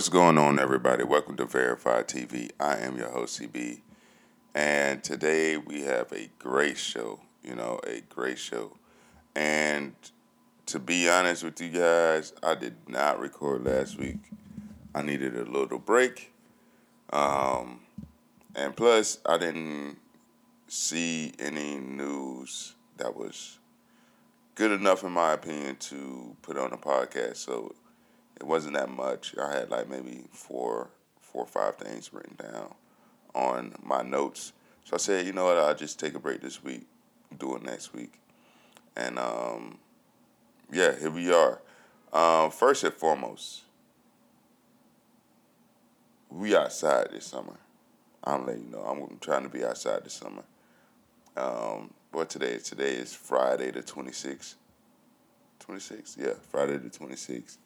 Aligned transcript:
What's 0.00 0.08
going 0.08 0.38
on, 0.38 0.58
everybody? 0.58 1.04
Welcome 1.04 1.36
to 1.36 1.44
Verified 1.44 2.08
TV. 2.08 2.50
I 2.58 2.78
am 2.78 2.96
your 2.96 3.10
host, 3.10 3.38
CB. 3.38 3.82
And 4.54 5.04
today 5.04 5.58
we 5.58 5.82
have 5.82 6.10
a 6.10 6.30
great 6.38 6.78
show, 6.78 7.20
you 7.44 7.54
know, 7.54 7.80
a 7.86 8.00
great 8.08 8.38
show. 8.38 8.78
And 9.36 9.92
to 10.64 10.78
be 10.78 11.06
honest 11.06 11.44
with 11.44 11.60
you 11.60 11.68
guys, 11.68 12.32
I 12.42 12.54
did 12.54 12.76
not 12.88 13.20
record 13.20 13.66
last 13.66 13.98
week. 13.98 14.16
I 14.94 15.02
needed 15.02 15.36
a 15.36 15.44
little 15.44 15.78
break. 15.78 16.32
Um, 17.12 17.80
and 18.56 18.74
plus, 18.74 19.18
I 19.26 19.36
didn't 19.36 19.98
see 20.66 21.34
any 21.38 21.74
news 21.74 22.74
that 22.96 23.14
was 23.14 23.58
good 24.54 24.72
enough, 24.72 25.04
in 25.04 25.12
my 25.12 25.34
opinion, 25.34 25.76
to 25.76 26.36
put 26.40 26.56
on 26.56 26.72
a 26.72 26.78
podcast. 26.78 27.36
So 27.36 27.74
it 28.40 28.46
wasn't 28.46 28.74
that 28.74 28.88
much. 28.88 29.34
I 29.38 29.52
had 29.52 29.70
like 29.70 29.88
maybe 29.88 30.24
four, 30.32 30.88
four 31.20 31.42
or 31.42 31.46
five 31.46 31.76
things 31.76 32.12
written 32.12 32.36
down 32.36 32.74
on 33.34 33.74
my 33.82 34.02
notes. 34.02 34.52
So 34.84 34.94
I 34.94 34.96
said, 34.96 35.26
you 35.26 35.32
know 35.32 35.44
what, 35.44 35.58
I'll 35.58 35.74
just 35.74 36.00
take 36.00 36.14
a 36.14 36.18
break 36.18 36.40
this 36.40 36.64
week, 36.64 36.86
do 37.38 37.54
it 37.54 37.62
next 37.62 37.92
week. 37.92 38.14
And 38.96 39.18
um, 39.18 39.78
yeah, 40.72 40.98
here 40.98 41.10
we 41.10 41.32
are. 41.32 41.60
Um, 42.12 42.50
first 42.50 42.82
and 42.82 42.94
foremost, 42.94 43.62
we 46.30 46.56
outside 46.56 47.08
this 47.12 47.26
summer. 47.26 47.58
I'm 48.24 48.46
letting 48.46 48.64
you 48.64 48.70
know 48.70 48.80
I'm 48.80 49.18
trying 49.18 49.42
to 49.42 49.48
be 49.48 49.64
outside 49.64 50.04
this 50.04 50.14
summer. 50.14 50.42
Um, 51.36 51.92
what 52.10 52.30
today? 52.30 52.58
Today 52.58 52.94
is 52.94 53.14
Friday 53.14 53.70
the 53.70 53.82
26th. 53.82 54.54
26th, 55.66 56.18
yeah, 56.18 56.32
Friday 56.50 56.78
the 56.78 56.88
26th. 56.88 57.58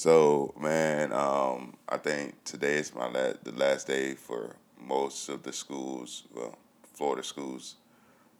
So 0.00 0.54
man, 0.58 1.12
um, 1.12 1.76
I 1.86 1.98
think 1.98 2.42
today 2.44 2.76
is 2.76 2.94
my 2.94 3.06
last, 3.06 3.44
the 3.44 3.52
last 3.52 3.86
day 3.86 4.14
for 4.14 4.56
most 4.80 5.28
of 5.28 5.42
the 5.42 5.52
schools, 5.52 6.22
well, 6.34 6.56
Florida 6.94 7.22
schools. 7.22 7.74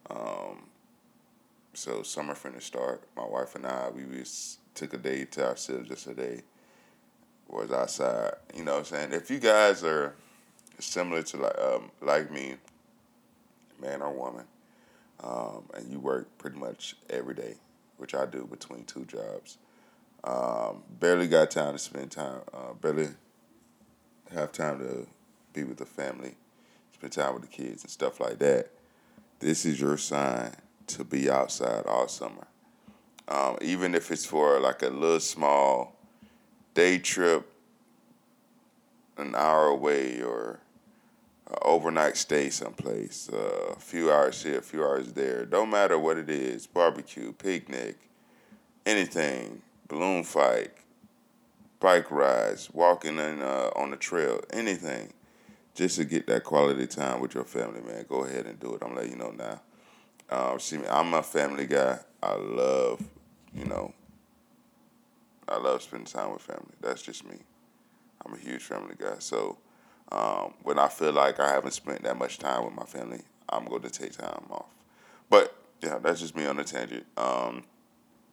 Um, 0.08 0.70
so 1.74 2.02
summer 2.02 2.32
finna 2.32 2.62
start. 2.62 3.02
My 3.14 3.26
wife 3.26 3.56
and 3.56 3.66
I, 3.66 3.90
we 3.90 4.04
took 4.74 4.94
a 4.94 4.96
day 4.96 5.26
to 5.26 5.48
ourselves 5.48 5.90
yesterday. 5.90 6.40
Was 7.46 7.70
outside, 7.72 8.36
you 8.56 8.64
know 8.64 8.76
what 8.76 8.78
I'm 8.78 8.84
saying? 8.86 9.12
If 9.12 9.30
you 9.30 9.38
guys 9.38 9.84
are 9.84 10.14
similar 10.78 11.22
to 11.24 11.36
like 11.36 11.58
um, 11.58 11.90
like 12.00 12.32
me, 12.32 12.54
man 13.82 14.00
or 14.00 14.14
woman, 14.14 14.46
um, 15.22 15.64
and 15.74 15.92
you 15.92 16.00
work 16.00 16.26
pretty 16.38 16.58
much 16.58 16.96
every 17.10 17.34
day, 17.34 17.56
which 17.98 18.14
I 18.14 18.24
do 18.24 18.48
between 18.50 18.84
two 18.84 19.04
jobs. 19.04 19.58
Um, 20.22 20.82
barely 20.98 21.26
got 21.28 21.50
time 21.50 21.72
to 21.72 21.78
spend 21.78 22.10
time. 22.10 22.40
Uh, 22.52 22.74
barely 22.80 23.08
have 24.34 24.52
time 24.52 24.78
to 24.78 25.06
be 25.52 25.64
with 25.64 25.78
the 25.78 25.86
family, 25.86 26.36
spend 26.92 27.12
time 27.12 27.34
with 27.34 27.42
the 27.42 27.48
kids 27.48 27.82
and 27.82 27.90
stuff 27.90 28.20
like 28.20 28.38
that. 28.38 28.70
This 29.38 29.64
is 29.64 29.80
your 29.80 29.96
sign 29.96 30.52
to 30.88 31.04
be 31.04 31.30
outside 31.30 31.86
all 31.86 32.08
summer. 32.08 32.46
Um, 33.28 33.56
even 33.62 33.94
if 33.94 34.10
it's 34.10 34.26
for 34.26 34.60
like 34.60 34.82
a 34.82 34.88
little 34.88 35.20
small 35.20 35.96
day 36.74 36.98
trip, 36.98 37.50
an 39.16 39.34
hour 39.34 39.66
away, 39.66 40.20
or 40.22 40.60
overnight 41.62 42.16
stay 42.16 42.50
someplace, 42.50 43.28
uh, 43.32 43.74
a 43.76 43.80
few 43.80 44.10
hours 44.10 44.42
here, 44.42 44.58
a 44.58 44.62
few 44.62 44.82
hours 44.82 45.12
there. 45.12 45.44
Don't 45.44 45.70
matter 45.70 45.98
what 45.98 46.16
it 46.16 46.30
is 46.30 46.66
barbecue, 46.66 47.32
picnic, 47.32 47.96
anything, 48.86 49.62
balloon 49.90 50.22
fight, 50.22 50.70
bike 51.80 52.10
rides, 52.10 52.70
walking 52.72 53.18
in, 53.18 53.42
uh, 53.42 53.70
on 53.74 53.90
the 53.90 53.96
trail, 53.96 54.40
anything. 54.52 55.12
Just 55.74 55.96
to 55.96 56.04
get 56.04 56.26
that 56.28 56.44
quality 56.44 56.86
time 56.86 57.20
with 57.20 57.34
your 57.34 57.44
family, 57.44 57.80
man. 57.80 58.06
Go 58.08 58.24
ahead 58.24 58.46
and 58.46 58.58
do 58.58 58.74
it. 58.74 58.82
I'm 58.84 58.94
letting 58.94 59.12
you 59.12 59.18
know 59.18 59.32
now. 59.32 59.60
Um, 60.30 60.60
see 60.60 60.78
me, 60.78 60.86
I'm 60.88 61.12
a 61.14 61.22
family 61.22 61.66
guy. 61.66 61.98
I 62.22 62.34
love, 62.36 63.02
you 63.52 63.64
know, 63.64 63.92
I 65.48 65.58
love 65.58 65.82
spending 65.82 66.06
time 66.06 66.32
with 66.32 66.42
family. 66.42 66.72
That's 66.80 67.02
just 67.02 67.24
me. 67.24 67.38
I'm 68.24 68.34
a 68.34 68.38
huge 68.38 68.62
family 68.62 68.94
guy. 68.96 69.16
So, 69.18 69.58
um, 70.12 70.54
when 70.62 70.78
I 70.78 70.88
feel 70.88 71.12
like 71.12 71.40
I 71.40 71.50
haven't 71.50 71.72
spent 71.72 72.02
that 72.02 72.16
much 72.16 72.38
time 72.38 72.64
with 72.64 72.74
my 72.74 72.84
family, 72.84 73.22
I'm 73.48 73.64
going 73.64 73.82
to 73.82 73.90
take 73.90 74.12
time 74.12 74.44
off. 74.50 74.70
But 75.28 75.56
yeah, 75.82 75.98
that's 75.98 76.20
just 76.20 76.36
me 76.36 76.46
on 76.46 76.58
a 76.58 76.64
tangent. 76.64 77.06
Um, 77.16 77.64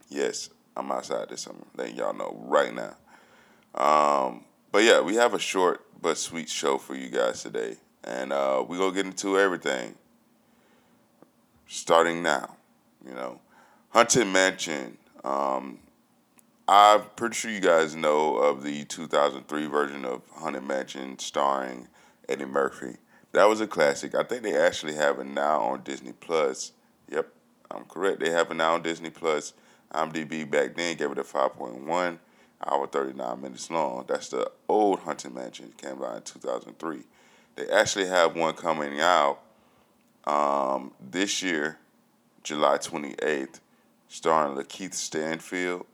yes, 0.10 0.50
I'm 0.78 0.92
outside 0.92 1.30
this 1.30 1.42
summer, 1.42 1.66
letting 1.76 1.96
y'all 1.96 2.14
know 2.14 2.38
right 2.46 2.72
now. 2.74 2.96
Um, 3.74 4.46
but 4.72 4.84
yeah, 4.84 5.02
we 5.02 5.16
have 5.16 5.34
a 5.34 5.40
short 5.40 5.84
but 6.00 6.18
sweet 6.18 6.50
show 6.50 6.78
for 6.78 6.96
you 6.96 7.10
guys 7.10 7.42
today, 7.42 7.78
and 8.04 8.32
uh, 8.32 8.64
we're 8.68 8.78
gonna 8.78 8.94
get 8.94 9.08
into 9.08 9.40
everything 9.40 9.96
starting 11.68 12.22
now. 12.22 12.56
You 13.06 13.16
know, 13.16 13.42
Haunted 13.90 14.28
Mansion. 14.28 14.98
Um, 15.24 15.80
I'm 16.68 17.02
pretty 17.16 17.34
sure 17.34 17.50
you 17.50 17.60
guys 17.60 17.96
know 17.96 18.38
of 18.38 18.62
the 18.62 18.84
2003 18.84 19.66
version 19.66 20.06
of 20.06 20.22
Haunted 20.36 20.64
Mansion 20.64 21.18
starring 21.18 21.88
Eddie 22.30 22.46
Murphy. 22.46 22.98
That 23.32 23.46
was 23.46 23.62
a 23.62 23.68
classic. 23.68 24.14
I 24.14 24.24
think 24.24 24.44
they 24.44 24.56
actually 24.56 24.94
have 24.94 25.18
it 25.20 25.26
now 25.26 25.62
on 25.62 25.82
Disney 25.82 26.12
Plus. 26.12 26.74
Yep, 27.10 27.30
I'm 27.72 27.86
correct. 27.86 28.20
They 28.20 28.30
have 28.30 28.52
it 28.52 28.56
now 28.56 28.76
on 28.76 28.84
Disney 28.84 29.10
Plus. 29.10 29.54
IMDb 29.94 30.50
back 30.50 30.76
then 30.76 30.98
gave 30.98 31.12
it 31.12 31.18
a 31.18 31.24
5.1, 31.24 32.18
hour 32.66 32.88
39 32.88 33.42
minutes 33.42 33.72
long. 33.72 34.06
That's 34.08 34.30
the 34.30 34.52
old 34.68 35.00
Haunted 35.00 35.34
Mansion. 35.34 35.74
Came 35.78 36.04
out 36.04 36.18
in 36.18 36.22
2003. 36.24 37.04
They 37.56 37.68
actually 37.70 38.08
have 38.08 38.36
one 38.36 38.54
coming 38.54 39.00
out 39.00 39.40
um, 40.26 40.92
this 41.00 41.42
year, 41.42 41.80
July 42.44 42.78
28th, 42.78 43.60
starring 44.10 44.58
Lakeith 44.58 44.94
Stanfield 44.94 45.86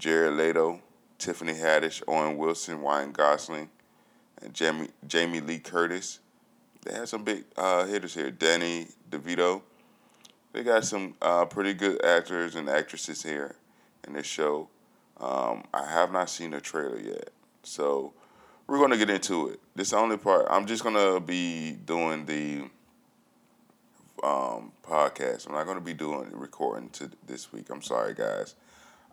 Jared 0.00 0.32
Leto, 0.32 0.80
Tiffany 1.18 1.52
Haddish, 1.52 2.02
Owen 2.08 2.38
Wilson, 2.38 2.80
Ryan 2.80 3.12
Gosling, 3.12 3.68
and 4.40 4.54
Jamie, 4.54 4.88
Jamie 5.06 5.42
Lee 5.42 5.58
Curtis. 5.58 6.20
They 6.82 6.94
have 6.94 7.10
some 7.10 7.22
big 7.22 7.44
uh, 7.56 7.84
hitters 7.84 8.14
here. 8.14 8.30
Danny 8.30 8.88
DeVito. 9.10 9.60
They 10.52 10.62
got 10.62 10.84
some 10.84 11.14
uh, 11.22 11.44
pretty 11.46 11.74
good 11.74 12.04
actors 12.04 12.54
and 12.54 12.68
actresses 12.68 13.22
here 13.22 13.54
in 14.06 14.14
this 14.14 14.26
show. 14.26 14.68
Um, 15.18 15.64
I 15.72 15.86
have 15.86 16.12
not 16.12 16.30
seen 16.30 16.50
the 16.50 16.60
trailer 16.60 16.98
yet, 16.98 17.30
so 17.62 18.12
we're 18.66 18.78
going 18.78 18.90
to 18.90 18.96
get 18.96 19.10
into 19.10 19.48
it. 19.48 19.60
This 19.76 19.92
only 19.92 20.16
part. 20.16 20.46
I'm 20.50 20.66
just 20.66 20.82
going 20.82 20.94
to 20.94 21.20
be 21.20 21.72
doing 21.72 22.24
the 22.26 22.62
um, 24.24 24.72
podcast. 24.82 25.46
I'm 25.46 25.54
not 25.54 25.66
going 25.66 25.78
to 25.78 25.84
be 25.84 25.94
doing 25.94 26.30
recording 26.32 26.88
to 26.90 27.10
this 27.26 27.52
week. 27.52 27.70
I'm 27.70 27.82
sorry, 27.82 28.14
guys. 28.14 28.54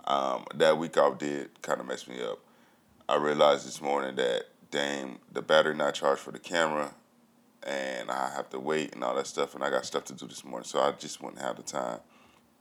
Um, 0.06 0.46
that 0.56 0.78
week 0.78 0.98
off 0.98 1.18
did 1.18 1.62
kind 1.62 1.82
of 1.82 1.88
mess 1.88 2.08
me 2.08 2.22
up. 2.22 2.40
I 3.10 3.18
realized 3.18 3.68
this 3.68 3.82
morning 3.82 4.16
that 4.16 4.46
dang, 4.72 5.20
the 5.32 5.42
battery 5.42 5.76
not 5.76 5.94
charged 5.94 6.22
for 6.22 6.32
the 6.32 6.40
camera, 6.40 6.94
and 7.68 8.10
I 8.10 8.32
have 8.36 8.50
to 8.52 8.60
wait 8.60 8.94
and 8.96 9.04
all 9.04 9.16
that 9.16 9.28
stuff, 9.28 9.54
and 9.54 9.64
I 9.64 9.70
got 9.70 9.86
stuff 9.86 10.06
to 10.06 10.14
do 10.14 10.26
this 10.28 10.44
morning, 10.46 10.66
so 10.66 10.80
I 10.80 10.94
just 10.94 11.22
wouldn't 11.22 11.42
have 11.42 11.58
the 11.58 11.64
time. 11.64 12.00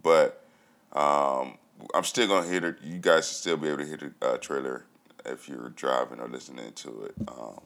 But 0.02 0.44
um, 0.92 1.58
I'm 1.94 2.04
still 2.04 2.26
gonna 2.26 2.48
hear 2.48 2.64
it. 2.66 2.78
You 2.82 2.98
guys 2.98 3.28
should 3.28 3.36
still 3.36 3.56
be 3.56 3.68
able 3.68 3.78
to 3.78 3.86
hear 3.86 3.96
the 3.96 4.26
uh, 4.26 4.36
trailer 4.38 4.84
if 5.24 5.48
you're 5.48 5.70
driving 5.70 6.20
or 6.20 6.28
listening 6.28 6.72
to 6.72 7.04
it 7.04 7.14
um, 7.28 7.60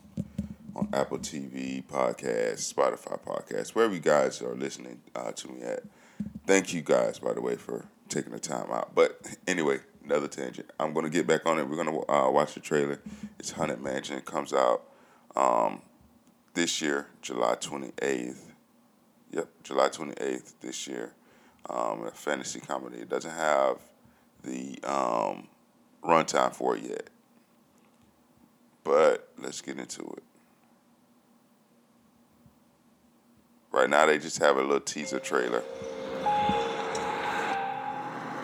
on 0.76 0.88
Apple 0.92 1.19
TV 1.19 1.82
podcast, 1.84 2.72
Spotify 2.72 3.19
podcast, 3.20 3.70
wherever 3.70 3.94
you 3.94 4.00
guys 4.00 4.42
are 4.42 4.54
listening 4.54 5.00
uh, 5.14 5.32
to 5.32 5.48
me 5.48 5.62
at. 5.62 5.82
Thank 6.46 6.75
you 6.75 6.82
guys, 6.82 7.19
by 7.19 7.32
the 7.32 7.40
way, 7.40 7.56
for 7.56 7.87
taking 8.08 8.32
the 8.32 8.38
time 8.38 8.70
out. 8.70 8.94
But 8.94 9.37
anyway, 9.46 9.78
another 10.04 10.28
tangent. 10.28 10.70
I'm 10.78 10.92
gonna 10.92 11.08
get 11.08 11.26
back 11.26 11.46
on 11.46 11.58
it. 11.58 11.69
We're 11.69 11.82
gonna 11.82 11.98
uh, 12.00 12.31
watch 12.31 12.54
the 12.54 12.60
trailer. 12.60 13.00
It's 13.38 13.52
Haunted 13.52 13.81
Mansion. 13.81 14.19
It 14.19 14.26
comes 14.26 14.52
out 14.52 14.82
um, 15.37 15.81
this 16.55 16.81
year, 16.82 17.06
July 17.23 17.55
28th. 17.55 18.38
Yep, 19.32 19.49
July 19.62 19.88
28th 19.88 20.55
this 20.61 20.87
year. 20.87 21.12
Um, 21.69 22.06
a 22.06 22.11
fantasy 22.11 22.61
comedy. 22.61 22.99
It 22.99 23.08
doesn't 23.08 23.31
have 23.31 23.79
the 24.43 24.79
um, 24.85 25.49
runtime 26.02 26.55
for 26.55 26.76
it 26.76 26.82
yet. 26.82 27.11
But 28.82 29.29
let's 29.38 29.61
get 29.61 29.79
into 29.79 30.02
it. 30.02 30.23
Right 33.73 33.88
now, 33.88 34.06
they 34.06 34.19
just 34.19 34.38
have 34.38 34.56
a 34.56 34.62
little 34.62 34.81
teaser 34.81 35.20
trailer. 35.20 35.62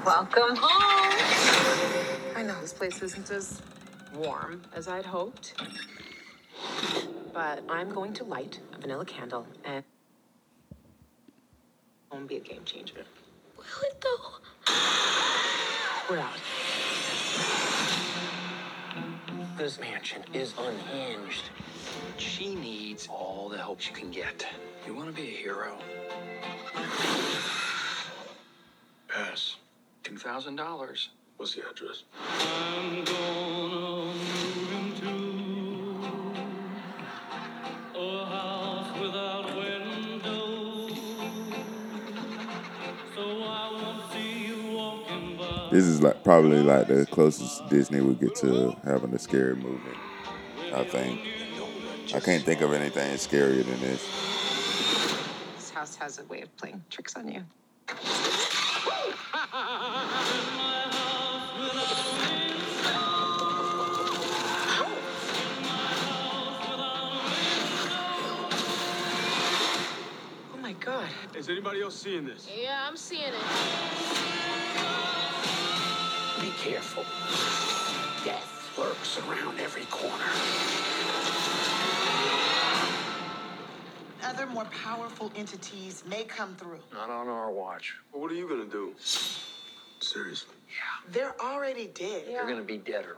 Welcome 0.05 0.55
home. 0.57 1.17
I 2.37 2.45
know 2.47 2.61
this 2.61 2.73
place 2.73 3.03
isn't 3.03 3.29
as 3.31 3.61
warm 4.15 4.63
as 4.73 4.87
I'd 4.87 5.05
hoped, 5.05 5.55
but 7.37 7.63
I'm 7.69 7.93
going 7.93 8.15
to 8.15 8.25
light 8.25 8.59
a 8.73 8.79
vanilla 8.79 9.05
candle 9.05 9.47
and 9.67 9.85
it 10.71 10.75
won't 12.11 12.27
be 12.27 12.37
a 12.37 12.41
game 12.41 12.63
changer. 12.65 13.05
Will 13.59 13.65
it 13.83 14.01
though? 14.01 14.73
We're 16.09 16.21
out. 16.21 16.33
This 19.59 19.79
mansion 19.79 20.23
is 20.33 20.55
unhinged. 20.59 21.51
She 22.17 22.55
needs 22.55 23.07
all 23.07 23.51
the 23.51 23.59
help 23.59 23.81
she 23.81 23.93
can 23.93 24.11
get. 24.11 24.47
You 24.87 24.95
want 24.95 25.15
to 25.15 25.15
be 25.15 25.29
a 25.29 25.37
hero? 25.37 25.77
Pass. 29.09 29.57
$2,000. 30.05 31.09
What's 31.37 31.55
the 31.55 31.69
address? 31.69 32.05
Is 45.97 46.03
like 46.03 46.23
probably 46.23 46.63
like 46.63 46.89
the 46.89 47.07
closest 47.07 47.69
Disney 47.71 48.01
would 48.01 48.21
get 48.21 48.35
to 48.37 48.77
having 48.85 49.15
a 49.15 49.19
scary 49.19 49.57
movie. 49.57 49.81
I 50.75 50.85
think. 50.85 51.21
I 52.15 52.21
can't 52.21 52.45
think 52.45 52.61
of 52.61 52.73
anything 52.73 53.15
scarier 53.15 53.65
than 53.65 53.81
this. 53.81 54.07
This 55.57 55.71
house 55.71 55.97
has 55.97 56.19
a 56.19 56.25
way 56.25 56.43
of 56.43 56.55
playing 56.57 56.85
tricks 56.91 57.17
on 57.17 57.29
you. 57.29 57.43
Oh 70.53 70.59
my 70.61 70.73
god. 70.75 71.09
Is 71.35 71.49
anybody 71.49 71.81
else 71.81 71.97
seeing 71.97 72.27
this? 72.27 72.49
Yeah, 72.55 72.87
I'm 72.87 72.97
seeing 72.97 73.33
it. 73.33 75.16
Be 76.41 76.51
careful. 76.59 77.03
Death 78.25 78.79
lurks 78.79 79.19
around 79.19 79.59
every 79.59 79.85
corner. 79.87 80.25
Other 84.23 84.47
more 84.47 84.67
powerful 84.67 85.33
entities 85.35 86.05
may 86.07 86.25
come 86.25 86.55
through. 86.57 86.81
Not 86.93 87.09
on 87.09 87.29
our 87.29 87.51
watch. 87.51 87.95
Well, 88.13 88.21
what 88.21 88.31
are 88.31 88.35
you 88.35 88.47
gonna 88.49 88.67
do? 88.67 88.95
Seriously. 90.01 90.55
Yeah. 90.69 91.13
They're 91.13 91.41
already 91.41 91.87
dead. 91.87 92.25
They're 92.27 92.47
gonna 92.47 92.63
be 92.63 92.79
deader. 92.79 93.17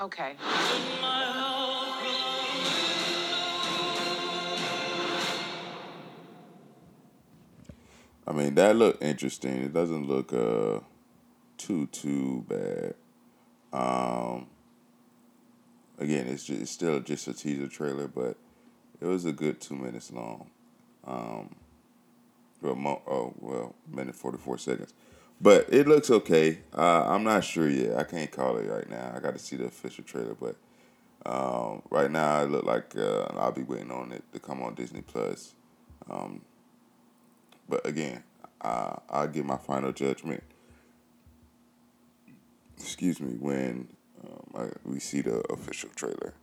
Okay. 0.00 0.34
I 8.26 8.32
mean, 8.32 8.54
that 8.56 8.76
looked 8.76 9.02
interesting. 9.02 9.62
It 9.62 9.72
doesn't 9.72 10.06
look 10.06 10.32
uh 10.32 10.80
too 11.60 11.86
too 11.86 12.44
bad. 12.48 12.94
Um, 13.72 14.46
again, 15.98 16.26
it's 16.26 16.44
just 16.44 16.62
it's 16.62 16.70
still 16.70 17.00
just 17.00 17.28
a 17.28 17.34
teaser 17.34 17.68
trailer, 17.68 18.08
but 18.08 18.36
it 19.00 19.06
was 19.06 19.24
a 19.26 19.32
good 19.32 19.60
two 19.60 19.76
minutes 19.76 20.10
long. 20.10 20.50
Um, 21.06 21.54
well, 22.62 22.74
mo- 22.74 23.02
oh 23.06 23.34
well, 23.38 23.74
minute 23.88 24.14
forty 24.14 24.38
four 24.38 24.58
seconds, 24.58 24.94
but 25.40 25.66
it 25.72 25.86
looks 25.86 26.10
okay. 26.10 26.60
Uh, 26.76 27.04
I'm 27.06 27.24
not 27.24 27.44
sure 27.44 27.68
yet. 27.68 27.96
I 27.96 28.04
can't 28.04 28.30
call 28.30 28.56
it 28.56 28.68
right 28.68 28.88
now. 28.88 29.12
I 29.14 29.20
got 29.20 29.34
to 29.34 29.38
see 29.38 29.56
the 29.56 29.66
official 29.66 30.04
trailer, 30.04 30.34
but 30.34 30.56
um, 31.26 31.82
right 31.90 32.10
now 32.10 32.42
it 32.42 32.50
look 32.50 32.64
like 32.64 32.96
uh, 32.96 33.26
I'll 33.36 33.52
be 33.52 33.62
waiting 33.62 33.90
on 33.90 34.12
it 34.12 34.24
to 34.32 34.40
come 34.40 34.62
on 34.62 34.74
Disney 34.74 35.02
Plus. 35.02 35.54
Um, 36.08 36.40
but 37.68 37.86
again, 37.86 38.24
uh, 38.62 38.96
I'll 39.10 39.28
give 39.28 39.44
my 39.44 39.58
final 39.58 39.92
judgment. 39.92 40.42
Excuse 42.90 43.20
me, 43.20 43.36
when 43.38 43.86
um, 44.24 44.62
I, 44.62 44.66
we 44.84 44.98
see 44.98 45.20
the 45.20 45.38
official 45.52 45.90
trailer. 45.94 46.34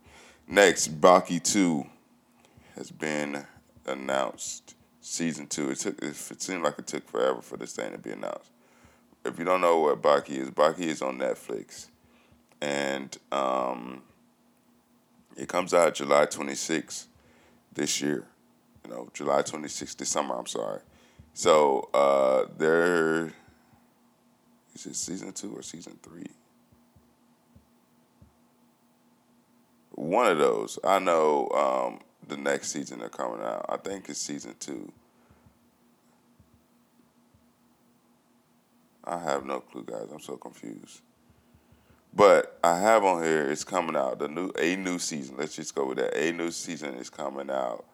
Next, 0.46 0.98
Baki 0.98 1.42
Two 1.42 1.84
has 2.74 2.90
been 2.90 3.44
announced. 3.84 4.74
Season 5.02 5.46
two. 5.46 5.68
It 5.68 5.78
took. 5.80 6.02
It 6.02 6.16
seemed 6.40 6.62
like 6.62 6.78
it 6.78 6.86
took 6.86 7.06
forever 7.06 7.42
for 7.42 7.58
this 7.58 7.74
thing 7.74 7.92
to 7.92 7.98
be 7.98 8.12
announced. 8.12 8.50
If 9.26 9.38
you 9.38 9.44
don't 9.44 9.60
know 9.60 9.80
what 9.80 10.00
Baki 10.00 10.38
is, 10.38 10.48
Baki 10.48 10.86
is 10.86 11.02
on 11.02 11.18
Netflix, 11.18 11.88
and 12.62 13.14
um, 13.30 14.00
it 15.36 15.50
comes 15.50 15.74
out 15.74 15.96
July 15.96 16.24
26th 16.24 17.08
this 17.74 18.00
year. 18.00 18.26
You 18.86 18.90
know, 18.90 19.10
July 19.12 19.42
26th 19.42 19.98
this 19.98 20.08
summer. 20.08 20.34
I'm 20.34 20.46
sorry. 20.46 20.80
So 21.34 21.90
uh, 21.92 22.46
there 22.56 23.34
is 24.78 24.86
it 24.86 24.96
season 24.96 25.32
two 25.32 25.52
or 25.54 25.62
season 25.62 25.98
three? 26.02 26.26
One 29.90 30.30
of 30.30 30.38
those. 30.38 30.78
I 30.84 31.00
know 31.00 31.48
um, 31.50 32.00
the 32.28 32.36
next 32.36 32.70
season 32.70 33.00
they're 33.00 33.08
coming 33.08 33.40
out. 33.40 33.66
I 33.68 33.76
think 33.76 34.08
it's 34.08 34.20
season 34.20 34.54
two. 34.60 34.92
I 39.02 39.18
have 39.18 39.44
no 39.44 39.60
clue, 39.60 39.84
guys. 39.84 40.08
I'm 40.12 40.20
so 40.20 40.36
confused. 40.36 41.00
But 42.14 42.58
I 42.62 42.78
have 42.78 43.04
on 43.04 43.22
here 43.22 43.50
it's 43.50 43.64
coming 43.64 43.96
out 43.96 44.18
the 44.18 44.28
new 44.28 44.50
a 44.58 44.76
new 44.76 44.98
season. 44.98 45.36
Let's 45.38 45.56
just 45.56 45.74
go 45.74 45.86
with 45.86 45.98
that. 45.98 46.16
A 46.16 46.32
new 46.32 46.50
season 46.50 46.94
is 46.94 47.10
coming 47.10 47.50
out 47.50 47.84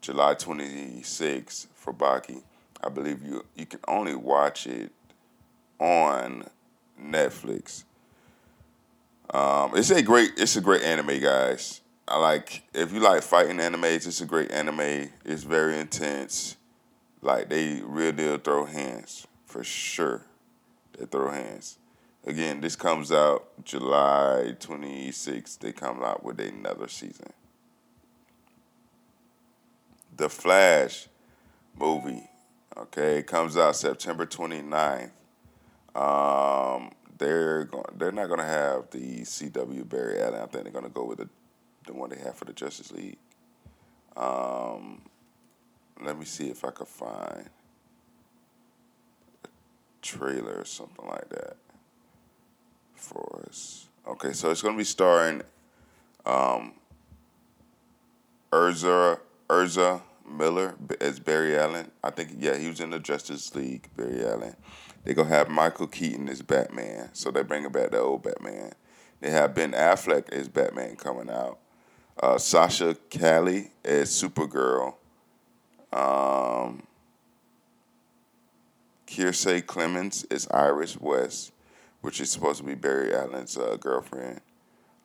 July 0.00 0.34
26th 0.34 1.66
for 1.74 1.92
Baki. 1.92 2.42
I 2.82 2.88
believe 2.88 3.22
you 3.22 3.44
you 3.54 3.66
can 3.66 3.80
only 3.86 4.14
watch 4.14 4.66
it 4.66 4.92
on 5.84 6.46
Netflix. 7.00 7.84
Um, 9.30 9.72
it's 9.76 9.90
a 9.90 10.02
great 10.02 10.32
it's 10.38 10.56
a 10.56 10.60
great 10.60 10.82
anime, 10.82 11.20
guys. 11.20 11.82
I 12.08 12.18
like 12.18 12.62
if 12.72 12.92
you 12.92 13.00
like 13.00 13.22
fighting 13.22 13.58
animes, 13.58 14.06
it's 14.06 14.20
a 14.20 14.26
great 14.26 14.50
anime. 14.50 15.10
It's 15.24 15.42
very 15.42 15.78
intense. 15.78 16.56
Like 17.20 17.48
they 17.50 17.82
real 17.84 18.12
deal 18.12 18.38
throw 18.38 18.64
hands 18.64 19.26
for 19.44 19.62
sure. 19.62 20.22
They 20.98 21.04
throw 21.04 21.30
hands. 21.30 21.78
Again, 22.26 22.62
this 22.62 22.76
comes 22.76 23.12
out 23.12 23.64
July 23.64 24.54
26th. 24.58 25.58
They 25.58 25.72
come 25.72 26.02
out 26.02 26.24
with 26.24 26.40
another 26.40 26.88
season. 26.88 27.30
The 30.16 30.30
Flash 30.30 31.08
movie, 31.78 32.22
okay, 32.76 33.22
comes 33.22 33.58
out 33.58 33.76
September 33.76 34.24
29th. 34.24 35.10
Um, 35.94 36.90
they're 37.18 37.64
going. 37.64 37.84
They're 37.96 38.12
not 38.12 38.26
going 38.26 38.40
to 38.40 38.46
have 38.46 38.90
the 38.90 39.20
CW 39.20 39.88
Barry 39.88 40.20
Allen. 40.20 40.40
I 40.40 40.46
think 40.46 40.64
they're 40.64 40.72
going 40.72 40.84
to 40.84 40.90
go 40.90 41.04
with 41.04 41.18
the 41.18 41.28
the 41.86 41.92
one 41.92 42.10
they 42.10 42.18
have 42.18 42.34
for 42.34 42.44
the 42.44 42.52
Justice 42.52 42.90
League. 42.92 43.18
Um, 44.16 45.02
let 46.02 46.18
me 46.18 46.24
see 46.24 46.48
if 46.48 46.64
I 46.64 46.70
can 46.70 46.86
find 46.86 47.50
a 49.44 49.48
trailer 50.02 50.60
or 50.60 50.64
something 50.64 51.06
like 51.06 51.28
that 51.30 51.56
for 52.94 53.44
us. 53.48 53.88
Okay, 54.06 54.32
so 54.32 54.50
it's 54.50 54.62
going 54.62 54.74
to 54.74 54.78
be 54.78 54.84
starring 54.84 55.42
um, 56.26 56.72
Ezra 58.52 59.18
Ezra 59.50 60.02
Miller 60.28 60.74
as 61.00 61.20
Barry 61.20 61.56
Allen. 61.56 61.90
I 62.02 62.10
think 62.10 62.30
yeah, 62.38 62.56
he 62.56 62.68
was 62.68 62.80
in 62.80 62.90
the 62.90 62.98
Justice 62.98 63.54
League. 63.54 63.88
Barry 63.96 64.24
Allen. 64.24 64.56
They 65.04 65.14
gonna 65.14 65.28
have 65.28 65.50
Michael 65.50 65.86
Keaton 65.86 66.28
as 66.28 66.42
Batman, 66.42 67.10
so 67.12 67.30
they're 67.30 67.44
bringing 67.44 67.70
back 67.70 67.90
the 67.90 68.00
old 68.00 68.22
Batman. 68.22 68.72
They 69.20 69.30
have 69.30 69.54
Ben 69.54 69.72
Affleck 69.72 70.32
as 70.32 70.48
Batman 70.48 70.96
coming 70.96 71.30
out. 71.30 71.58
Uh, 72.22 72.38
Sasha 72.38 72.96
Calle 73.10 73.70
as 73.84 74.10
Supergirl. 74.10 74.94
Um, 75.92 76.84
Kiersey 79.06 79.62
Clemons 79.62 80.24
as 80.32 80.48
Iris 80.50 80.98
West, 80.98 81.52
which 82.00 82.20
is 82.20 82.30
supposed 82.30 82.58
to 82.58 82.64
be 82.64 82.74
Barry 82.74 83.14
Allen's 83.14 83.56
uh, 83.56 83.76
girlfriend. 83.78 84.40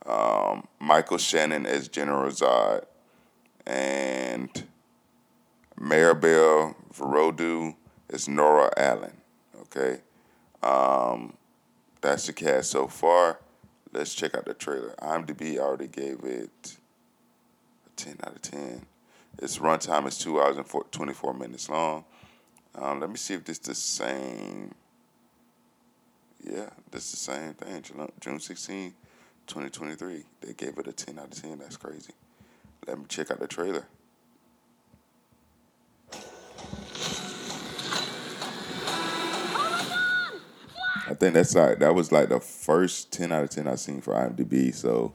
Um, 0.05 0.67
Michael 0.79 1.17
Shannon 1.17 1.65
as 1.65 1.87
General 1.87 2.31
Zod. 2.31 2.85
And 3.65 4.63
Maribel 5.79 6.75
Verdú 6.93 7.75
as 8.09 8.27
Nora 8.27 8.71
Allen. 8.75 9.18
Okay. 9.61 9.99
Um, 10.61 11.33
that's 12.01 12.27
the 12.27 12.33
cast 12.33 12.71
so 12.71 12.87
far. 12.87 13.39
Let's 13.91 14.13
check 14.13 14.35
out 14.35 14.45
the 14.45 14.53
trailer. 14.53 14.93
IMDb 15.01 15.57
already 15.57 15.87
gave 15.87 16.23
it 16.23 16.77
a 17.87 17.89
10 17.95 18.17
out 18.23 18.35
of 18.35 18.41
10. 18.41 18.85
Its 19.41 19.57
runtime 19.57 20.07
is 20.07 20.17
2 20.17 20.39
hours 20.39 20.57
and 20.57 20.67
four, 20.67 20.85
24 20.91 21.33
minutes 21.33 21.69
long. 21.69 22.05
Um, 22.75 22.99
let 22.99 23.09
me 23.09 23.17
see 23.17 23.33
if 23.33 23.43
this 23.43 23.59
the 23.59 23.75
same. 23.75 24.73
Yeah, 26.43 26.69
this 26.91 27.05
is 27.05 27.11
the 27.11 27.33
same 27.33 27.53
thing. 27.53 27.83
June 28.19 28.39
16, 28.39 28.93
2023. 29.47 30.23
They 30.41 30.53
gave 30.53 30.77
it 30.77 30.87
a 30.87 30.93
10 30.93 31.19
out 31.19 31.25
of 31.25 31.41
10. 31.41 31.59
That's 31.59 31.77
crazy. 31.77 32.13
Let 32.87 32.99
me 32.99 33.05
check 33.07 33.31
out 33.31 33.39
the 33.39 33.47
trailer. 33.47 33.85
I 41.07 41.13
think 41.13 41.33
that's 41.33 41.55
like 41.55 41.79
that 41.79 41.93
was 41.95 42.11
like 42.11 42.29
the 42.29 42.39
first 42.39 43.11
ten 43.11 43.31
out 43.31 43.43
of 43.43 43.49
ten 43.49 43.67
I've 43.67 43.79
seen 43.79 44.01
for 44.01 44.13
IMDb. 44.13 44.73
So 44.73 45.13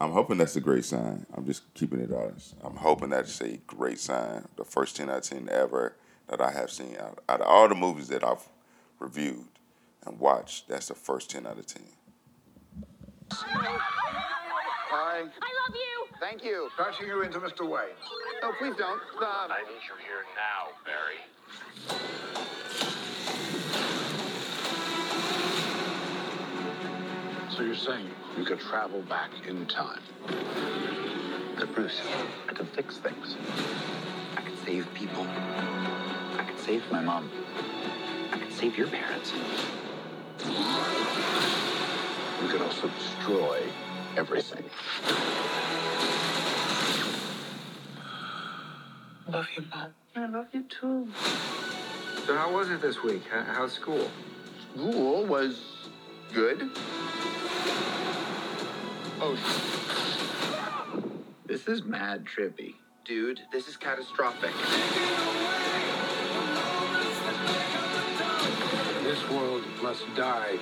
I'm 0.00 0.12
hoping 0.12 0.38
that's 0.38 0.56
a 0.56 0.60
great 0.60 0.86
sign. 0.86 1.26
I'm 1.34 1.44
just 1.44 1.74
keeping 1.74 2.00
it 2.00 2.10
honest. 2.10 2.54
I'm 2.64 2.76
hoping 2.76 3.10
that's 3.10 3.38
a 3.42 3.58
great 3.66 4.00
sign. 4.00 4.48
The 4.56 4.64
first 4.64 4.96
10 4.96 5.10
out 5.10 5.18
of 5.18 5.22
10 5.24 5.50
ever 5.50 5.94
that 6.28 6.40
I 6.40 6.50
have 6.52 6.70
seen 6.70 6.96
out, 6.98 7.22
out 7.28 7.42
of 7.42 7.46
all 7.46 7.68
the 7.68 7.74
movies 7.74 8.08
that 8.08 8.24
I've 8.24 8.48
reviewed 8.98 9.44
and 10.06 10.18
watched, 10.18 10.68
that's 10.68 10.88
the 10.88 10.94
first 10.94 11.28
10 11.30 11.46
out 11.46 11.58
of 11.58 11.66
10. 11.66 11.82
Hi. 13.32 15.20
I 15.20 15.20
love 15.20 15.74
you. 15.74 16.06
Thank 16.18 16.44
you. 16.44 16.70
Passing 16.78 17.06
you 17.06 17.22
into 17.22 17.38
Mr. 17.38 17.68
Wayne. 17.68 17.94
No, 18.42 18.52
please 18.58 18.74
don't. 18.78 19.02
Stop. 19.16 19.50
I 19.50 19.62
need 19.68 19.82
you 19.86 19.96
here 20.02 20.24
now, 20.34 20.72
Barry. 20.86 22.59
So 27.60 27.66
you're 27.66 27.74
saying 27.74 28.08
you 28.38 28.44
could 28.46 28.58
travel 28.58 29.02
back 29.02 29.28
in 29.46 29.66
time? 29.66 30.00
But 31.58 31.74
Bruce, 31.74 32.00
I 32.48 32.54
could 32.54 32.66
fix 32.68 32.96
things. 32.96 33.36
I 34.34 34.40
could 34.40 34.56
save 34.64 34.88
people. 34.94 35.26
I 36.38 36.44
could 36.48 36.58
save 36.58 36.90
my 36.90 37.02
mom. 37.02 37.30
I 38.32 38.38
could 38.38 38.50
save 38.50 38.78
your 38.78 38.86
parents. 38.86 39.34
You 42.40 42.48
could 42.48 42.62
also 42.62 42.88
destroy 42.88 43.60
everything. 44.16 44.64
Love 49.30 49.48
you, 49.54 49.64
Mom. 49.70 49.94
I 50.16 50.26
love 50.28 50.46
you 50.54 50.62
too. 50.62 51.08
So 52.24 52.38
how 52.38 52.50
was 52.54 52.70
it 52.70 52.80
this 52.80 53.02
week? 53.02 53.24
How's 53.30 53.74
school? 53.74 54.10
School 54.72 55.26
was 55.26 55.60
good. 56.32 56.70
Oh, 59.22 59.36
this 61.44 61.68
is 61.68 61.84
mad 61.84 62.24
trippy. 62.24 62.76
Dude, 63.04 63.38
this 63.52 63.68
is 63.68 63.76
catastrophic. 63.76 64.50
This 69.04 69.28
world 69.28 69.62
must 69.82 70.06
die. 70.16 70.58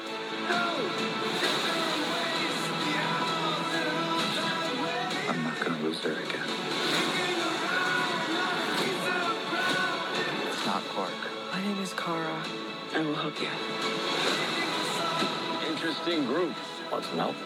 I'm 5.29 5.45
not 5.45 5.61
gonna 5.61 5.81
lose 5.85 6.00
her 6.00 6.15
again. 6.15 6.49
It's 10.49 10.67
not 10.67 10.83
Clark. 10.88 11.12
My 11.53 11.62
name 11.62 11.81
is 11.81 11.93
Kara. 11.93 12.43
I 12.93 13.00
will 13.03 13.15
help 13.15 13.41
you. 13.41 13.49
Interesting 15.71 16.27
group. 16.27 16.57
Want 16.91 17.05
some 17.05 17.19
help? 17.19 17.37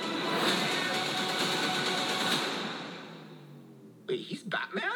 Wait, 4.12 4.20
he's 4.20 4.42
Batman? 4.42 4.90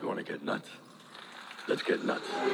You 0.00 0.08
want 0.08 0.20
to 0.20 0.24
get 0.24 0.42
nuts? 0.42 0.70
Let's 1.68 1.82
get 1.82 2.02
nuts. 2.02 2.26
Oh, 2.32 2.46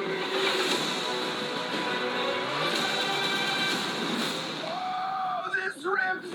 this 5.55 5.85
rips! 5.85 6.26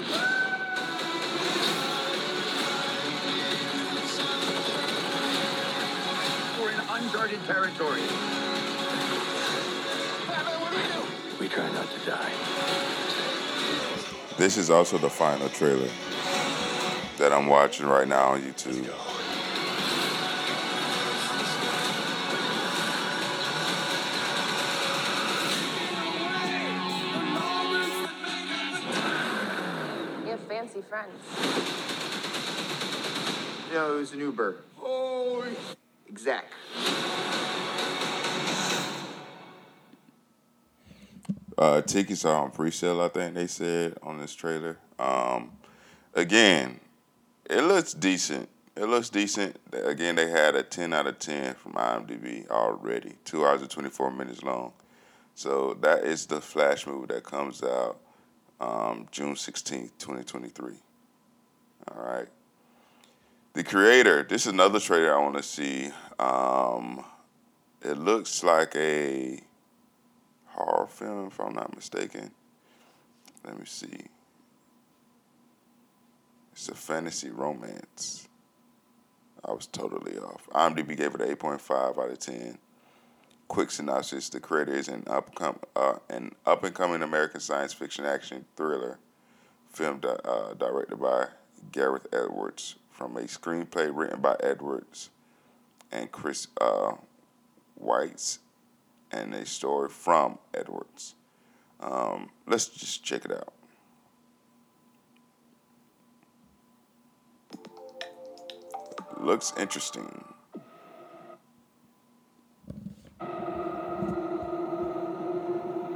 We're 6.57 6.71
in 6.71 6.79
uncharted 6.89 7.43
territory. 7.47 7.99
Batman, 10.25 10.61
what 10.61 10.71
do 10.71 10.77
we 10.77 10.83
do? 10.83 11.01
We 11.37 11.47
try 11.49 11.69
not 11.73 11.91
to 11.91 11.99
die. 12.09 12.31
This 14.37 14.55
is 14.55 14.69
also 14.69 14.97
the 14.97 15.09
final 15.09 15.49
trailer 15.49 15.89
that 17.21 17.31
I'm 17.31 17.45
watching 17.45 17.85
right 17.85 18.07
now 18.07 18.29
on 18.29 18.41
YouTube. 18.41 18.77
You 30.23 30.31
have 30.31 30.39
fancy 30.47 30.81
friends. 30.81 31.13
You 33.69 33.75
know, 33.75 33.93
it 33.93 33.99
was 33.99 34.13
an 34.13 34.19
Uber. 34.19 34.55
Oh, 34.81 35.45
exec. 36.09 36.45
Uh, 41.55 41.81
tickets 41.83 42.25
are 42.25 42.35
on 42.35 42.49
pre-sale. 42.49 42.99
I 42.99 43.09
think 43.09 43.35
they 43.35 43.45
said 43.45 43.99
on 44.01 44.17
this 44.17 44.33
trailer. 44.33 44.79
Um, 44.97 45.51
again, 46.15 46.79
it 47.49 47.61
looks 47.61 47.93
decent. 47.93 48.49
It 48.75 48.85
looks 48.85 49.09
decent. 49.09 49.57
Again, 49.73 50.15
they 50.15 50.29
had 50.29 50.55
a 50.55 50.63
10 50.63 50.93
out 50.93 51.07
of 51.07 51.19
10 51.19 51.55
from 51.55 51.73
IMDb 51.73 52.49
already. 52.49 53.15
Two 53.25 53.45
hours 53.45 53.61
and 53.61 53.69
24 53.69 54.11
minutes 54.11 54.43
long. 54.43 54.73
So 55.35 55.77
that 55.81 56.03
is 56.03 56.25
the 56.25 56.39
Flash 56.39 56.87
movie 56.87 57.13
that 57.13 57.23
comes 57.23 57.63
out 57.63 57.99
um, 58.59 59.07
June 59.11 59.33
16th, 59.33 59.91
2023. 59.97 60.73
All 61.89 62.03
right. 62.03 62.27
The 63.53 63.63
creator. 63.63 64.23
This 64.23 64.45
is 64.45 64.53
another 64.53 64.79
trailer 64.79 65.15
I 65.15 65.21
want 65.21 65.35
to 65.37 65.43
see. 65.43 65.89
Um, 66.19 67.03
it 67.81 67.97
looks 67.97 68.43
like 68.43 68.75
a 68.75 69.41
horror 70.45 70.87
film, 70.87 71.27
if 71.27 71.39
I'm 71.39 71.53
not 71.53 71.75
mistaken. 71.75 72.31
Let 73.43 73.57
me 73.57 73.65
see. 73.65 74.05
It's 76.53 76.69
a 76.69 76.75
fantasy 76.75 77.29
romance. 77.29 78.27
I 79.43 79.51
was 79.51 79.67
totally 79.67 80.17
off. 80.17 80.47
IMDb 80.51 80.97
gave 80.97 81.15
it 81.15 81.21
an 81.21 81.35
8.5 81.35 81.97
out 81.97 82.11
of 82.11 82.19
10. 82.19 82.57
Quick 83.47 83.71
synopsis: 83.71 84.29
The 84.29 84.39
creator 84.39 84.73
is 84.73 84.87
an 84.87 85.03
up 85.07 85.31
uh, 85.75 85.95
an 86.09 86.35
up 86.45 86.63
and 86.63 86.73
coming 86.73 87.01
American 87.01 87.41
science 87.41 87.73
fiction 87.73 88.05
action 88.05 88.45
thriller 88.55 88.99
film 89.71 90.01
uh, 90.03 90.53
directed 90.53 90.99
by 90.99 91.27
Gareth 91.71 92.07
Edwards 92.13 92.75
from 92.91 93.17
a 93.17 93.21
screenplay 93.21 93.89
written 93.93 94.21
by 94.21 94.35
Edwards 94.41 95.09
and 95.91 96.11
Chris 96.11 96.47
uh, 96.59 96.93
and 99.11 99.33
a 99.33 99.45
story 99.45 99.89
from 99.89 100.37
Edwards. 100.53 101.15
Um, 101.79 102.29
let's 102.47 102.67
just 102.67 103.03
check 103.03 103.25
it 103.25 103.31
out. 103.31 103.53
Looks 109.21 109.53
interesting. 109.55 110.25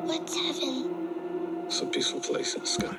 What's 0.03 0.35
heaven? 0.35 1.65
It's 1.65 1.81
a 1.81 1.87
peaceful 1.87 2.19
place 2.19 2.53
in 2.53 2.61
the 2.61 2.67
sky. 2.67 2.95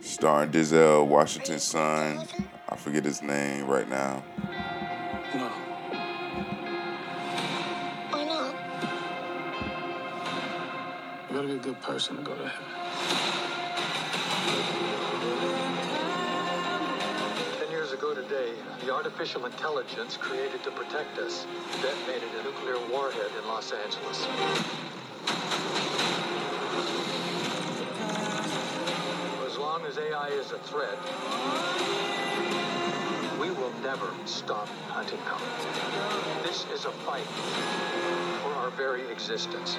Starring 0.00 0.50
Denzel 0.50 1.06
Washington's 1.06 1.62
son. 1.62 2.26
I 2.68 2.74
forget 2.74 3.04
his 3.04 3.22
name 3.22 3.68
right 3.68 3.88
now. 3.88 4.24
No. 5.36 5.48
Why 8.10 8.24
not? 8.24 8.54
You 11.28 11.36
gotta 11.36 11.46
be 11.46 11.54
a 11.54 11.58
good 11.58 11.80
person 11.80 12.16
to 12.16 12.22
go 12.22 12.34
to 12.34 12.48
heaven. 12.48 12.66
Artificial 19.00 19.46
intelligence 19.46 20.18
created 20.18 20.62
to 20.62 20.70
protect 20.72 21.16
us 21.16 21.46
detonated 21.80 22.28
a 22.38 22.44
nuclear 22.44 22.76
warhead 22.90 23.30
in 23.40 23.48
Los 23.48 23.72
Angeles. 23.72 24.26
As 29.46 29.56
long 29.56 29.86
as 29.86 29.96
AI 29.96 30.28
is 30.28 30.52
a 30.52 30.58
threat, 30.58 30.98
we 33.40 33.50
will 33.52 33.72
never 33.82 34.12
stop 34.26 34.68
hunting 34.88 35.18
them. 35.24 36.42
This 36.42 36.66
is 36.74 36.84
a 36.84 36.92
fight 36.92 37.24
for 38.42 38.52
our 38.60 38.68
very 38.68 39.10
existence. 39.10 39.78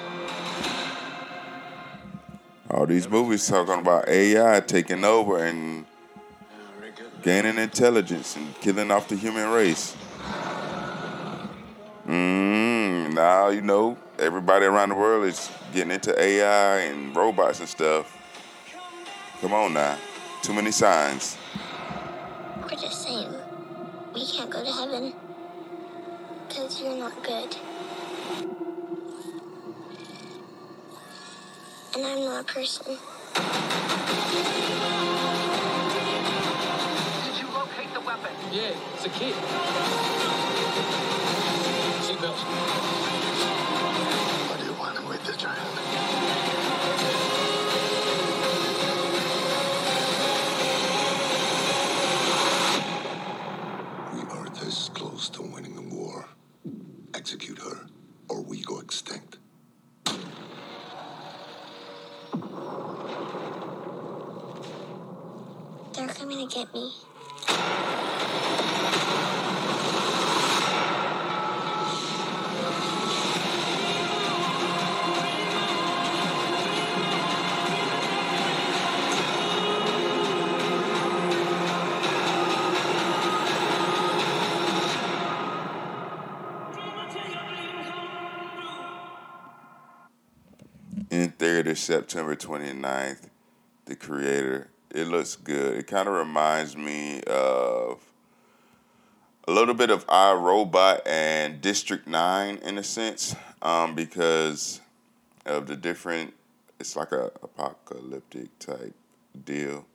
All 2.68 2.86
these 2.86 3.08
movies 3.08 3.46
talking 3.46 3.78
about 3.78 4.08
AI 4.08 4.58
taking 4.58 5.04
over 5.04 5.44
and 5.44 5.86
gaining 7.22 7.56
intelligence 7.58 8.36
and 8.36 8.58
killing 8.60 8.90
off 8.90 9.08
the 9.08 9.16
human 9.16 9.48
race. 9.50 9.96
Mm, 12.06 13.14
now 13.14 13.48
you 13.48 13.60
know 13.60 13.96
everybody 14.18 14.66
around 14.66 14.88
the 14.88 14.94
world 14.96 15.24
is 15.24 15.50
getting 15.72 15.92
into 15.92 16.20
AI 16.20 16.80
and 16.80 17.14
robots 17.14 17.60
and 17.60 17.68
stuff. 17.68 18.18
Come 19.40 19.52
on 19.52 19.72
now, 19.74 19.96
too 20.42 20.52
many 20.52 20.72
signs. 20.72 21.36
We're 22.62 22.70
just 22.70 23.02
saying 23.02 23.32
we 24.14 24.26
can't 24.26 24.50
go 24.50 24.64
to 24.64 24.72
heaven 24.72 25.12
because 26.48 26.82
you're 26.82 26.96
not 26.96 27.22
good. 27.22 27.56
And 31.94 32.06
I'm 32.06 32.24
not 32.24 32.40
a 32.40 32.44
person. 32.44 32.98
Yeah, 38.52 38.74
it's 38.92 39.06
a 39.06 39.08
kid. 39.08 39.34
Seatbelts. 42.04 42.42
Why 44.46 44.56
do 44.58 44.64
you 44.66 44.74
want 44.74 44.98
him 44.98 45.08
with 45.08 45.24
the 45.24 45.32
child? 45.32 45.78
We 54.12 54.20
are 54.30 54.50
this 54.62 54.90
close 54.90 55.30
to 55.30 55.40
winning 55.40 55.74
the 55.74 55.96
war. 55.96 56.28
Execute 57.14 57.58
her, 57.58 57.86
or 58.28 58.42
we 58.42 58.60
go 58.60 58.80
extinct. 58.80 59.38
They're 65.94 66.08
coming 66.08 66.46
to 66.46 66.54
get 66.54 66.74
me. 66.74 66.92
Theater 91.74 92.02
September 92.02 92.36
29th. 92.36 93.28
The 93.86 93.96
creator. 93.96 94.68
It 94.90 95.06
looks 95.06 95.36
good. 95.36 95.78
It 95.78 95.86
kind 95.86 96.06
of 96.06 96.14
reminds 96.14 96.76
me 96.76 97.22
of 97.22 98.00
a 99.48 99.52
little 99.52 99.74
bit 99.74 99.90
of 99.90 100.04
I 100.08 100.34
Robot 100.34 101.06
and 101.06 101.60
District 101.60 102.06
9 102.06 102.58
in 102.58 102.78
a 102.78 102.82
sense, 102.82 103.34
um, 103.62 103.94
because 103.94 104.80
of 105.46 105.66
the 105.66 105.76
different. 105.76 106.34
It's 106.78 106.94
like 106.96 107.12
a 107.12 107.30
apocalyptic 107.42 108.58
type 108.58 108.94
deal, 109.44 109.86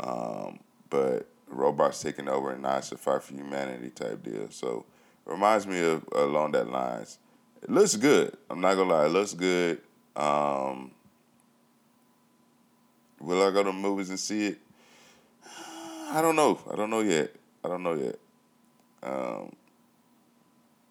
um, 0.00 0.58
but 0.90 1.28
robots 1.46 2.02
taking 2.02 2.28
over 2.28 2.50
and 2.50 2.62
to 2.62 2.96
fight 2.96 3.22
for 3.22 3.32
humanity 3.32 3.90
type 3.90 4.22
deal. 4.22 4.48
So 4.50 4.84
it 5.26 5.30
reminds 5.30 5.66
me 5.66 5.80
of 5.80 6.04
along 6.12 6.52
that 6.52 6.68
lines. 6.68 7.18
It 7.62 7.70
looks 7.70 7.96
good. 7.96 8.36
I'm 8.50 8.60
not 8.60 8.74
gonna 8.74 8.92
lie. 8.92 9.06
It 9.06 9.12
looks 9.12 9.34
good. 9.34 9.80
Um, 10.16 10.90
will 13.26 13.42
I 13.42 13.50
go 13.50 13.64
to 13.64 13.72
movies 13.72 14.08
and 14.08 14.20
see 14.20 14.46
it? 14.46 14.58
I 16.10 16.22
don't 16.22 16.36
know. 16.36 16.60
I 16.72 16.76
don't 16.76 16.90
know 16.90 17.00
yet. 17.00 17.34
I 17.64 17.68
don't 17.68 17.82
know 17.82 17.94
yet. 17.94 18.18
Um, 19.02 19.52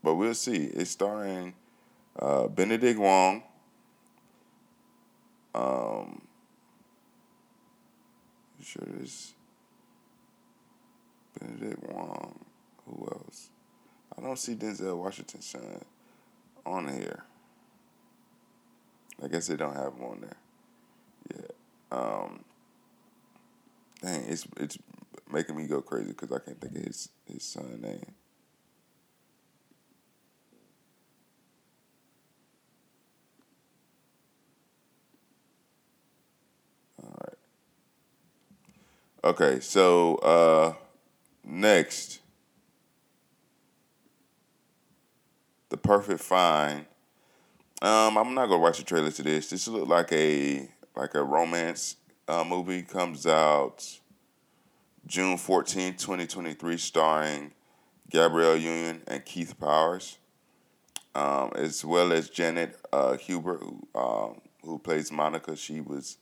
but 0.03 0.15
we'll 0.15 0.33
see. 0.33 0.65
It's 0.65 0.91
starring 0.91 1.53
uh, 2.19 2.47
Benedict 2.49 2.99
Wong. 2.99 3.41
Um, 5.55 6.21
sure 8.61 8.83
it's 9.01 9.33
Benedict 11.39 11.81
Wong. 11.83 12.37
Who 12.85 13.07
else? 13.13 13.49
I 14.17 14.21
don't 14.21 14.37
see 14.37 14.55
Denzel 14.55 14.97
Washington's 14.97 15.45
son 15.45 15.81
on 16.65 16.89
here. 16.89 17.23
I 19.23 19.29
guess 19.29 19.47
they 19.47 19.55
don't 19.55 19.75
have 19.75 19.93
him 19.93 20.03
on 20.03 20.19
there. 20.19 20.37
Yeah. 21.33 21.54
Um, 21.95 22.43
dang, 24.01 24.25
it's 24.27 24.45
it's 24.57 24.77
making 25.31 25.55
me 25.55 25.65
go 25.65 25.81
crazy 25.81 26.09
because 26.09 26.31
I 26.31 26.39
can't 26.39 26.59
think 26.59 26.75
of 26.75 26.83
his 26.83 27.09
his 27.25 27.43
son 27.43 27.79
name. 27.81 28.05
All 37.01 37.15
right. 37.23 37.37
Okay, 39.23 39.59
so 39.61 40.15
uh, 40.17 40.73
next, 41.45 42.19
the 45.69 45.77
perfect 45.77 46.19
find. 46.19 46.85
Um, 47.81 48.17
I'm 48.17 48.33
not 48.33 48.47
gonna 48.47 48.57
watch 48.61 48.79
the 48.79 48.83
trailer 48.83 49.11
to 49.11 49.23
this. 49.23 49.49
This 49.49 49.67
look 49.69 49.87
like 49.87 50.11
a 50.11 50.67
like 50.95 51.13
a 51.15 51.23
romance 51.23 51.97
uh, 52.27 52.43
movie. 52.43 52.81
Comes 52.81 53.25
out 53.25 53.99
June 55.05 55.37
14, 55.37 55.93
2023, 55.93 56.77
starring 56.77 57.51
Gabrielle 58.09 58.57
Union 58.57 59.01
and 59.07 59.23
Keith 59.25 59.59
Powers, 59.59 60.17
um, 61.13 61.51
as 61.55 61.83
well 61.83 62.11
as 62.11 62.29
Janet 62.29 62.79
uh, 62.91 63.17
Hubert, 63.17 63.61
who 63.61 63.87
um, 63.95 64.41
who 64.63 64.79
plays 64.79 65.11
Monica. 65.11 65.55
She 65.55 65.81
was 65.81 66.17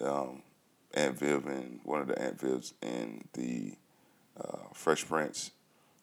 um, 0.00 0.42
Aunt 0.94 1.18
Viv 1.18 1.46
in 1.46 1.80
one 1.84 2.00
of 2.00 2.08
the 2.08 2.20
Aunt 2.20 2.38
Vivs 2.38 2.72
in 2.82 3.24
the 3.32 3.74
uh, 4.40 4.68
Fresh 4.72 5.08
Prince. 5.08 5.50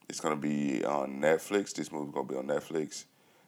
It's 0.10 0.20
gonna 0.20 0.36
be 0.36 0.84
on 0.84 1.22
Netflix. 1.22 1.74
This 1.74 1.92
movie's 1.92 2.14
gonna 2.14 2.28
be 2.28 2.36
on 2.36 2.48
Netflix, 2.48 3.06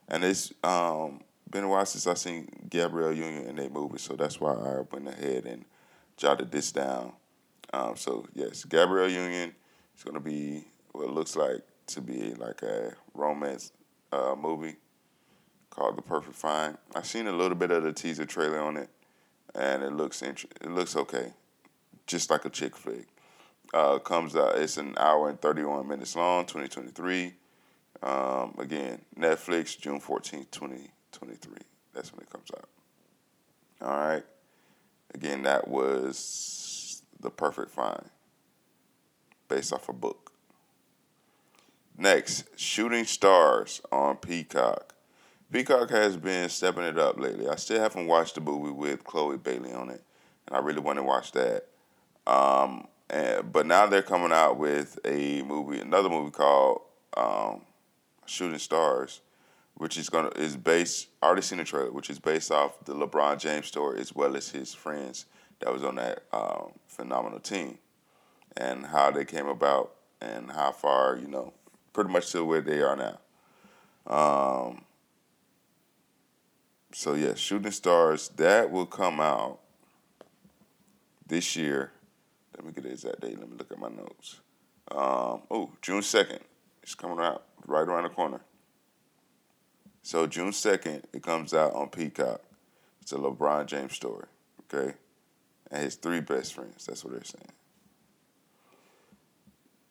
and 0.07 0.23
it's 0.23 0.53
um, 0.63 1.21
been 1.51 1.65
a 1.65 1.69
while 1.69 1.85
since 1.85 2.07
I 2.07 2.13
seen 2.13 2.47
Gabrielle 2.69 3.13
Union 3.13 3.45
in 3.45 3.59
a 3.59 3.69
movie, 3.69 3.99
so 3.99 4.15
that's 4.15 4.39
why 4.39 4.53
I 4.53 4.81
went 4.91 5.07
ahead 5.07 5.45
and 5.45 5.65
jotted 6.17 6.51
this 6.51 6.71
down. 6.71 7.13
Um, 7.73 7.95
so 7.95 8.25
yes, 8.33 8.63
Gabrielle 8.63 9.09
Union 9.09 9.53
is 9.97 10.03
gonna 10.03 10.19
be 10.19 10.63
what 10.93 11.03
it 11.03 11.11
looks 11.11 11.35
like 11.35 11.61
to 11.87 12.01
be 12.01 12.33
like 12.35 12.61
a 12.63 12.93
romance 13.13 13.71
uh, 14.11 14.35
movie 14.39 14.75
called 15.69 15.97
The 15.97 16.01
Perfect 16.01 16.35
Find. 16.35 16.77
I've 16.95 17.05
seen 17.05 17.27
a 17.27 17.31
little 17.31 17.55
bit 17.55 17.71
of 17.71 17.83
the 17.83 17.93
teaser 17.93 18.25
trailer 18.25 18.59
on 18.59 18.77
it, 18.77 18.89
and 19.53 19.83
it 19.83 19.93
looks 19.93 20.21
int- 20.21 20.51
it 20.61 20.71
looks 20.71 20.95
okay, 20.95 21.33
just 22.07 22.29
like 22.29 22.45
a 22.45 22.49
chick 22.49 22.75
flick. 22.75 23.07
Uh, 23.73 23.99
comes 23.99 24.35
out. 24.35 24.57
It's 24.57 24.77
an 24.77 24.95
hour 24.97 25.29
and 25.29 25.39
thirty 25.39 25.63
one 25.63 25.87
minutes 25.87 26.15
long. 26.15 26.45
Twenty 26.45 26.67
twenty 26.67 26.91
three. 26.91 27.35
Um, 28.03 28.55
again, 28.57 29.01
Netflix, 29.17 29.79
June 29.79 29.99
fourteenth, 29.99 30.51
twenty 30.51 30.91
twenty 31.11 31.35
three. 31.35 31.61
That's 31.93 32.13
when 32.13 32.21
it 32.21 32.29
comes 32.29 32.49
out. 32.55 32.69
All 33.81 33.97
right. 33.97 34.23
Again, 35.13 35.43
that 35.43 35.67
was 35.67 37.03
the 37.19 37.29
perfect 37.29 37.71
find, 37.71 38.09
based 39.49 39.73
off 39.73 39.89
a 39.89 39.93
book. 39.93 40.31
Next, 41.97 42.45
Shooting 42.57 43.03
Stars 43.03 43.81
on 43.91 44.15
Peacock. 44.17 44.95
Peacock 45.51 45.89
has 45.89 46.15
been 46.15 46.47
stepping 46.47 46.85
it 46.85 46.97
up 46.97 47.19
lately. 47.19 47.49
I 47.49 47.57
still 47.57 47.81
haven't 47.81 48.07
watched 48.07 48.35
the 48.35 48.41
movie 48.41 48.71
with 48.71 49.03
Chloe 49.03 49.37
Bailey 49.37 49.73
on 49.73 49.89
it, 49.89 50.01
and 50.47 50.55
I 50.55 50.59
really 50.59 50.79
want 50.79 50.97
to 50.97 51.03
watch 51.03 51.33
that. 51.33 51.65
Um, 52.25 52.87
and, 53.09 53.51
but 53.51 53.65
now 53.65 53.85
they're 53.85 54.01
coming 54.01 54.31
out 54.31 54.57
with 54.57 54.97
a 55.03 55.41
movie, 55.41 55.81
another 55.81 56.09
movie 56.09 56.31
called 56.31 56.83
um, 57.17 57.63
Shooting 58.25 58.59
Stars, 58.59 59.19
which 59.81 59.97
is 59.97 60.11
gonna 60.11 60.29
is 60.35 60.55
based. 60.55 61.07
I 61.23 61.25
already 61.25 61.41
seen 61.41 61.57
the 61.57 61.63
trailer, 61.63 61.91
which 61.91 62.11
is 62.11 62.19
based 62.19 62.51
off 62.51 62.85
the 62.85 62.93
LeBron 62.93 63.39
James 63.39 63.65
story 63.65 63.99
as 63.99 64.13
well 64.13 64.37
as 64.37 64.51
his 64.51 64.75
friends 64.75 65.25
that 65.59 65.73
was 65.73 65.83
on 65.83 65.95
that 65.95 66.21
um, 66.31 66.73
phenomenal 66.85 67.39
team, 67.39 67.79
and 68.55 68.85
how 68.85 69.09
they 69.09 69.25
came 69.25 69.47
about 69.47 69.95
and 70.21 70.51
how 70.51 70.71
far 70.71 71.17
you 71.17 71.27
know, 71.27 71.51
pretty 71.93 72.11
much 72.11 72.31
to 72.31 72.45
where 72.45 72.61
they 72.61 72.79
are 72.83 72.95
now. 72.95 73.17
Um, 74.05 74.85
so 76.93 77.15
yeah, 77.15 77.33
Shooting 77.33 77.71
Stars 77.71 78.29
that 78.35 78.69
will 78.69 78.85
come 78.85 79.19
out 79.19 79.61
this 81.25 81.55
year. 81.55 81.91
Let 82.55 82.67
me 82.67 82.71
get 82.71 82.83
the 82.83 82.91
exact 82.91 83.21
date. 83.21 83.39
Let 83.39 83.49
me 83.49 83.57
look 83.57 83.71
at 83.71 83.79
my 83.79 83.89
notes. 83.89 84.41
Um, 84.91 85.41
oh, 85.49 85.71
June 85.81 86.03
second. 86.03 86.41
It's 86.83 86.93
coming 86.93 87.19
out 87.19 87.45
right 87.65 87.87
around 87.87 88.03
the 88.03 88.09
corner. 88.09 88.41
So 90.03 90.27
June 90.27 90.53
second, 90.53 91.03
it 91.13 91.23
comes 91.23 91.53
out 91.53 91.73
on 91.73 91.89
Peacock. 91.89 92.41
It's 93.01 93.11
a 93.11 93.15
LeBron 93.15 93.65
James 93.67 93.93
story. 93.93 94.25
Okay, 94.73 94.93
and 95.69 95.83
his 95.83 95.95
three 95.95 96.21
best 96.21 96.53
friends. 96.53 96.85
That's 96.85 97.03
what 97.03 97.13
they're 97.13 97.23
saying. 97.23 97.51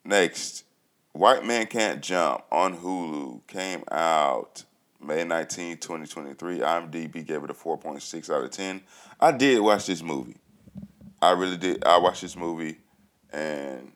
Next, 0.03 0.65
White 1.13 1.45
Man 1.45 1.67
Can't 1.67 2.01
Jump 2.01 2.43
on 2.51 2.77
Hulu 2.77 3.45
came 3.47 3.83
out 3.91 4.63
May 4.99 5.23
19, 5.23 5.77
2023. 5.77 6.59
IMDb 6.59 7.25
gave 7.25 7.43
it 7.43 7.49
a 7.49 7.53
4.6 7.53 8.29
out 8.29 8.43
of 8.43 8.51
10. 8.51 8.81
I 9.19 9.31
did 9.31 9.59
watch 9.59 9.85
this 9.87 10.01
movie. 10.01 10.37
I 11.21 11.31
really 11.31 11.57
did. 11.57 11.83
I 11.85 11.97
watched 11.99 12.21
this 12.21 12.35
movie, 12.35 12.77
and 13.31 13.91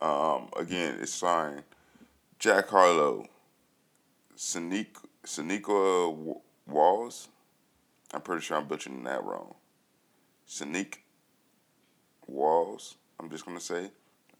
um, 0.00 0.48
again, 0.58 0.98
it's 1.00 1.12
starring 1.12 1.62
Jack 2.38 2.68
Harlow, 2.68 3.26
Saniq, 4.36 4.88
Saniqua 5.26 6.40
Walls. 6.66 7.28
I'm 8.14 8.20
pretty 8.22 8.42
sure 8.42 8.56
I'm 8.56 8.66
butchering 8.66 9.04
that 9.04 9.24
wrong. 9.24 9.54
Saniq 10.48 10.98
Walls. 12.26 12.96
I'm 13.20 13.28
just 13.28 13.44
gonna 13.44 13.60
say. 13.60 13.90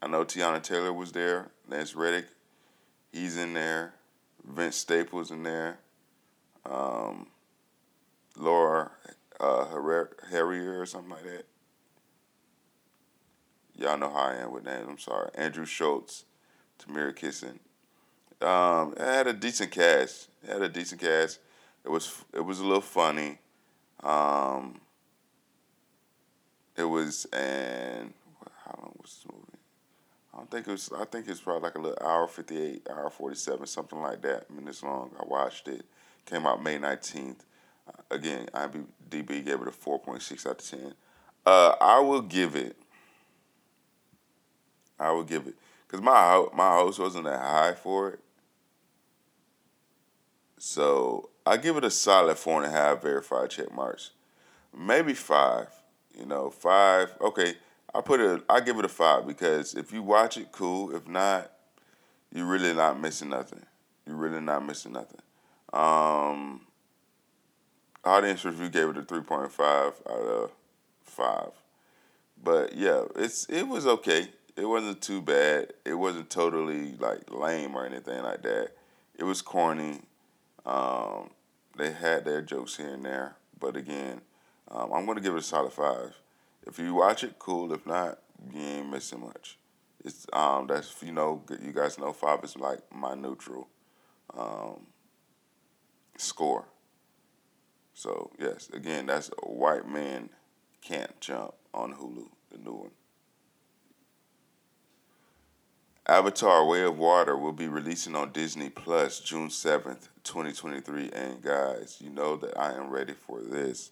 I 0.01 0.07
know 0.07 0.25
Teyana 0.25 0.63
Taylor 0.63 0.93
was 0.93 1.13
there. 1.13 1.51
Lance 1.69 1.95
Reddick, 1.95 2.27
he's 3.13 3.37
in 3.37 3.55
there. 3.55 3.95
Vince 4.45 4.77
Staples 4.77 5.31
in 5.31 5.43
there. 5.43 5.79
Um, 6.65 7.27
Laura 8.37 8.93
uh, 9.41 9.65
Herrera, 9.67 10.09
Harrier 10.31 10.81
or 10.81 10.87
something 10.87 11.11
like 11.11 11.25
that. 11.25 11.47
Y'all 13.75 13.99
know 13.99 14.11
how 14.11 14.29
I 14.29 14.37
am 14.37 14.53
with 14.53 14.65
names. 14.65 14.87
I'm 14.89 14.99
sorry. 14.99 15.31
Andrew 15.35 15.67
Schulz, 15.67 16.25
Tamira 16.79 17.15
Kissin. 17.15 17.61
Um, 18.41 18.93
it 18.93 19.01
had 19.01 19.27
a 19.27 19.33
decent 19.33 19.71
cast. 19.71 20.29
It 20.43 20.51
had 20.51 20.63
a 20.63 20.69
decent 20.69 21.01
cast. 21.01 21.39
It 21.85 21.91
was 21.91 22.25
it 22.35 22.45
was 22.45 22.61
a 22.61 22.65
little 22.65 22.81
funny. 22.81 23.39
Um, 24.03 24.81
it 26.77 26.85
was 26.85 27.25
and 27.33 28.13
how 28.65 28.79
long 28.79 28.97
was 29.01 29.15
this 29.15 29.33
movie? 29.33 29.59
I 30.35 30.39
don't 30.39 30.51
think 30.51 30.69
it 30.69 30.71
was. 30.71 30.91
I 30.97 31.05
think 31.07 31.29
it's 31.29 31.41
probably 31.41 31.63
like 31.63 31.77
a 31.77 31.81
little 31.81 32.07
hour 32.07 32.29
fifty 32.29 32.61
eight, 32.61 32.87
hour 32.91 33.09
forty 33.09 33.37
seven, 33.37 33.67
something 33.67 34.01
like 34.01 34.21
that 34.23 34.51
minutes 34.51 34.83
long. 34.83 35.13
I 35.19 35.25
watched 35.27 35.69
it. 35.69 35.87
Came 36.27 36.47
out 36.47 36.63
May 36.63 36.79
nineteenth. 36.79 37.45
Uh, 37.89 38.15
again, 38.15 38.49
IMDb 38.53 39.45
gave 39.45 39.63
it 39.63 39.69
a 39.69 39.73
four 39.73 39.99
point 39.99 40.23
six 40.23 40.45
out 40.45 40.61
of 40.61 40.69
ten. 40.69 40.95
Uh, 41.47 41.75
I 41.81 42.01
will 42.01 42.23
give 42.23 42.57
it. 42.57 42.77
I 44.99 45.13
will 45.13 45.25
give 45.25 45.47
it 45.47 45.55
because 45.87 46.03
my 46.03 46.47
my 46.55 46.75
host 46.75 46.99
wasn't 46.99 47.25
that 47.25 47.41
high 47.41 47.75
for 47.75 48.11
it. 48.11 48.21
So 50.59 51.31
I 51.45 51.57
give 51.57 51.77
it 51.77 51.85
a 51.85 51.91
solid 51.91 52.37
four 52.39 52.63
and 52.63 52.73
a 52.73 52.77
half 52.77 53.03
verified 53.03 53.51
check 53.51 53.73
marks, 53.75 54.11
maybe 54.77 55.15
five. 55.15 55.69
You 56.19 56.25
know, 56.25 56.49
five. 56.51 57.13
Okay, 57.21 57.55
I 57.95 58.01
put 58.01 58.21
it. 58.21 58.43
I 58.49 58.61
give 58.61 58.79
it 58.79 58.85
a 58.85 58.89
five 58.89 59.27
because 59.27 59.75
if 59.75 59.93
you 59.93 60.03
watch 60.03 60.39
it, 60.39 60.51
cool. 60.51 60.95
If 60.97 61.07
not, 61.07 61.53
you're 62.33 62.47
really 62.47 62.73
not 62.73 63.01
missing 63.01 63.29
nothing. 63.29 63.65
You're 64.07 64.17
really 64.17 64.41
not 64.41 64.65
missing 64.65 64.93
nothing. 64.93 65.21
Um, 65.73 66.63
audience 68.05 68.45
review 68.45 68.71
gave 68.71 68.89
it 68.89 68.97
a 68.97 69.03
three 69.03 69.21
point 69.21 69.53
five 69.53 69.93
out 70.09 70.21
of 70.21 70.51
five. 71.03 71.51
But 72.43 72.75
yeah, 72.75 73.05
it's 73.17 73.47
it 73.47 73.65
was 73.65 73.87
okay. 73.87 74.29
It 74.57 74.65
wasn't 74.65 75.03
too 75.03 75.21
bad. 75.21 75.75
It 75.85 75.95
wasn't 75.95 76.31
totally 76.31 76.95
like 76.99 77.31
lame 77.31 77.75
or 77.75 77.85
anything 77.85 78.23
like 78.23 78.43
that. 78.43 78.71
It 79.19 79.25
was 79.25 79.43
corny. 79.43 80.01
Um, 80.67 81.31
they 81.77 81.93
had 81.93 82.25
their 82.25 82.43
jokes 82.43 82.77
here 82.77 82.93
and 82.93 83.05
there, 83.05 83.37
but 83.59 83.77
again, 83.77 84.21
um, 84.69 84.93
I'm 84.93 85.07
gonna 85.07 85.21
give 85.21 85.35
it 85.35 85.39
a 85.39 85.43
solid 85.43 85.73
five. 85.73 86.15
If 86.67 86.79
you 86.79 86.95
watch 86.95 87.23
it, 87.23 87.39
cool. 87.39 87.73
If 87.73 87.87
not, 87.87 88.19
you 88.53 88.61
ain't 88.61 88.91
missing 88.91 89.21
much. 89.21 89.59
It's 90.05 90.27
um 90.33 90.67
that's 90.67 90.95
you 91.03 91.13
know 91.13 91.43
you 91.63 91.73
guys 91.73 91.99
know 91.99 92.13
five 92.13 92.43
is 92.43 92.57
like 92.57 92.81
my 92.93 93.15
neutral 93.15 93.69
um, 94.37 94.87
score. 96.17 96.65
So 97.95 98.31
yes, 98.39 98.69
again 98.73 99.07
that's 99.07 99.31
a 99.43 99.49
White 99.49 99.89
Man 99.89 100.31
Can't 100.83 101.19
Jump 101.21 101.55
on 101.73 101.95
Hulu, 101.95 102.29
the 102.51 102.59
new 102.59 102.75
one. 102.75 102.91
Avatar 106.09 106.65
Way 106.65 106.83
of 106.83 106.99
Water 106.99 107.37
will 107.37 107.53
be 107.53 107.67
releasing 107.67 108.15
on 108.15 108.31
Disney 108.31 108.71
Plus 108.71 109.19
June 109.19 109.49
7th, 109.49 110.09
2023. 110.23 111.11
And 111.13 111.43
guys, 111.43 111.99
you 112.01 112.11
know 112.11 112.37
that 112.37 112.57
I 112.57 112.75
am 112.75 112.91
ready 112.91 113.13
for 113.13 113.41
this. 113.41 113.91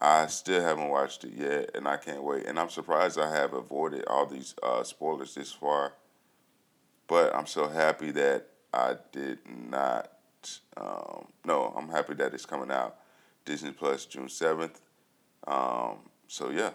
I 0.00 0.26
still 0.26 0.60
haven't 0.60 0.88
watched 0.88 1.22
it 1.22 1.34
yet, 1.36 1.70
and 1.76 1.86
I 1.86 1.96
can't 1.96 2.24
wait. 2.24 2.46
And 2.46 2.58
I'm 2.58 2.70
surprised 2.70 3.20
I 3.20 3.30
have 3.32 3.52
avoided 3.52 4.04
all 4.08 4.26
these 4.26 4.56
uh, 4.64 4.82
spoilers 4.82 5.36
this 5.36 5.52
far. 5.52 5.92
But 7.06 7.32
I'm 7.36 7.46
so 7.46 7.68
happy 7.68 8.10
that 8.10 8.48
I 8.74 8.96
did 9.12 9.38
not. 9.70 10.10
Um, 10.76 11.28
no, 11.44 11.72
I'm 11.76 11.88
happy 11.88 12.14
that 12.14 12.34
it's 12.34 12.46
coming 12.46 12.72
out 12.72 12.96
Disney 13.44 13.70
Plus 13.70 14.06
June 14.06 14.26
7th. 14.26 14.80
Um, 15.46 15.98
so, 16.26 16.50
yeah. 16.50 16.70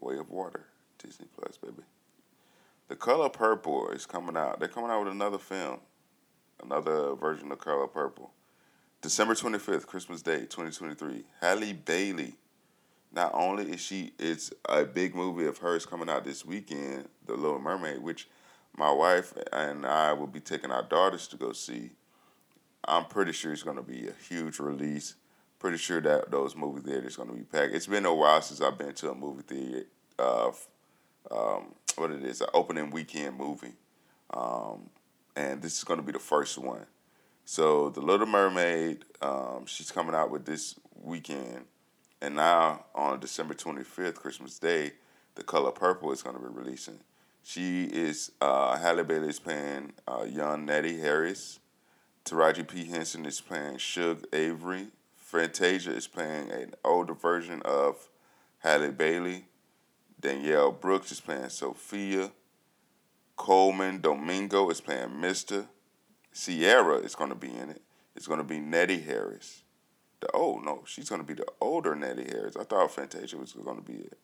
Way 0.00 0.18
of 0.18 0.30
Water, 0.30 0.66
Disney 0.98 1.26
Plus, 1.36 1.56
baby. 1.56 1.82
The 2.88 2.96
Color 2.96 3.28
Purple 3.28 3.90
is 3.90 4.06
coming 4.06 4.34
out. 4.34 4.58
They're 4.58 4.68
coming 4.68 4.90
out 4.90 5.04
with 5.04 5.12
another 5.12 5.36
film, 5.36 5.80
another 6.62 7.14
version 7.14 7.52
of 7.52 7.58
Color 7.58 7.86
Purple. 7.86 8.30
December 9.02 9.34
25th, 9.34 9.84
Christmas 9.84 10.22
Day, 10.22 10.40
2023. 10.40 11.24
Halle 11.42 11.72
Bailey. 11.74 12.34
Not 13.12 13.32
only 13.34 13.72
is 13.72 13.80
she, 13.80 14.12
it's 14.18 14.52
a 14.66 14.84
big 14.84 15.14
movie 15.14 15.46
of 15.46 15.58
hers 15.58 15.84
coming 15.84 16.08
out 16.08 16.24
this 16.24 16.46
weekend, 16.46 17.08
The 17.26 17.34
Little 17.34 17.58
Mermaid, 17.58 18.02
which 18.02 18.26
my 18.74 18.90
wife 18.90 19.34
and 19.52 19.84
I 19.84 20.14
will 20.14 20.26
be 20.26 20.40
taking 20.40 20.70
our 20.70 20.82
daughters 20.82 21.28
to 21.28 21.36
go 21.36 21.52
see. 21.52 21.90
I'm 22.86 23.04
pretty 23.04 23.32
sure 23.32 23.52
it's 23.52 23.62
going 23.62 23.76
to 23.76 23.82
be 23.82 24.08
a 24.08 24.14
huge 24.28 24.58
release. 24.60 25.14
Pretty 25.58 25.76
sure 25.76 26.00
that 26.00 26.30
those 26.30 26.56
movie 26.56 26.80
theaters 26.80 27.16
going 27.16 27.28
to 27.28 27.34
be 27.34 27.42
packed. 27.42 27.74
It's 27.74 27.86
been 27.86 28.06
a 28.06 28.14
while 28.14 28.40
since 28.40 28.62
I've 28.62 28.78
been 28.78 28.94
to 28.94 29.10
a 29.10 29.14
movie 29.14 29.42
theater. 29.42 29.86
Uh, 30.18 30.52
um, 31.30 31.74
what 31.96 32.10
it 32.10 32.24
is, 32.24 32.40
an 32.40 32.48
opening 32.54 32.90
weekend 32.90 33.36
movie, 33.36 33.74
um, 34.32 34.90
and 35.36 35.62
this 35.62 35.78
is 35.78 35.84
going 35.84 36.00
to 36.00 36.06
be 36.06 36.12
the 36.12 36.18
first 36.18 36.58
one. 36.58 36.86
So 37.44 37.90
the 37.90 38.00
Little 38.00 38.26
Mermaid, 38.26 39.04
um, 39.22 39.64
she's 39.66 39.90
coming 39.90 40.14
out 40.14 40.30
with 40.30 40.44
this 40.44 40.74
weekend, 41.02 41.64
and 42.20 42.36
now 42.36 42.84
on 42.94 43.20
December 43.20 43.54
twenty 43.54 43.84
fifth, 43.84 44.16
Christmas 44.16 44.58
Day, 44.58 44.92
The 45.34 45.42
Color 45.42 45.72
Purple 45.72 46.12
is 46.12 46.22
going 46.22 46.36
to 46.36 46.42
be 46.42 46.48
releasing. 46.48 47.00
She 47.42 47.84
is 47.84 48.32
uh, 48.40 48.76
Halle 48.76 49.04
Bailey 49.04 49.28
is 49.28 49.38
playing 49.38 49.94
uh, 50.06 50.24
young 50.24 50.66
Nettie 50.66 50.98
Harris. 50.98 51.60
Taraji 52.24 52.68
P 52.68 52.84
Henson 52.84 53.24
is 53.24 53.40
playing 53.40 53.78
Shug 53.78 54.26
Avery. 54.34 54.88
Fantasia 55.16 55.94
is 55.94 56.06
playing 56.06 56.50
an 56.50 56.74
older 56.84 57.14
version 57.14 57.62
of 57.64 58.08
Halle 58.58 58.90
Bailey. 58.90 59.46
Danielle 60.20 60.72
Brooks 60.72 61.12
is 61.12 61.20
playing 61.20 61.48
Sophia. 61.48 62.32
Colman 63.36 64.00
Domingo 64.00 64.68
is 64.70 64.80
playing 64.80 65.20
Mister. 65.20 65.66
Ciara 66.34 66.96
is 66.96 67.14
going 67.14 67.30
to 67.30 67.36
be 67.36 67.54
in 67.54 67.70
it. 67.70 67.82
It's 68.16 68.26
going 68.26 68.38
to 68.38 68.44
be 68.44 68.58
Nettie 68.58 69.00
Harris. 69.00 69.62
The 70.20 70.28
oh 70.34 70.60
no, 70.64 70.82
she's 70.86 71.08
going 71.08 71.20
to 71.20 71.26
be 71.26 71.34
the 71.34 71.46
older 71.60 71.94
Nettie 71.94 72.28
Harris. 72.30 72.56
I 72.56 72.64
thought 72.64 72.90
Fantasia 72.90 73.36
was 73.36 73.52
going 73.52 73.76
to 73.76 73.82
be 73.82 73.98
it. 73.98 74.18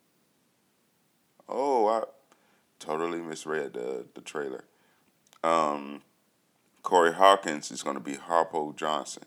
Oh, 1.49 1.87
I 1.87 2.03
totally 2.81 3.21
misread 3.21 3.75
the 3.75 4.07
the 4.15 4.21
trailer. 4.21 4.65
Um, 5.45 6.03
Corey 6.83 7.13
Hawkins 7.13 7.71
is 7.71 7.83
going 7.83 7.97
to 7.97 8.03
be 8.03 8.15
Harpo 8.15 8.75
Johnson. 8.75 9.25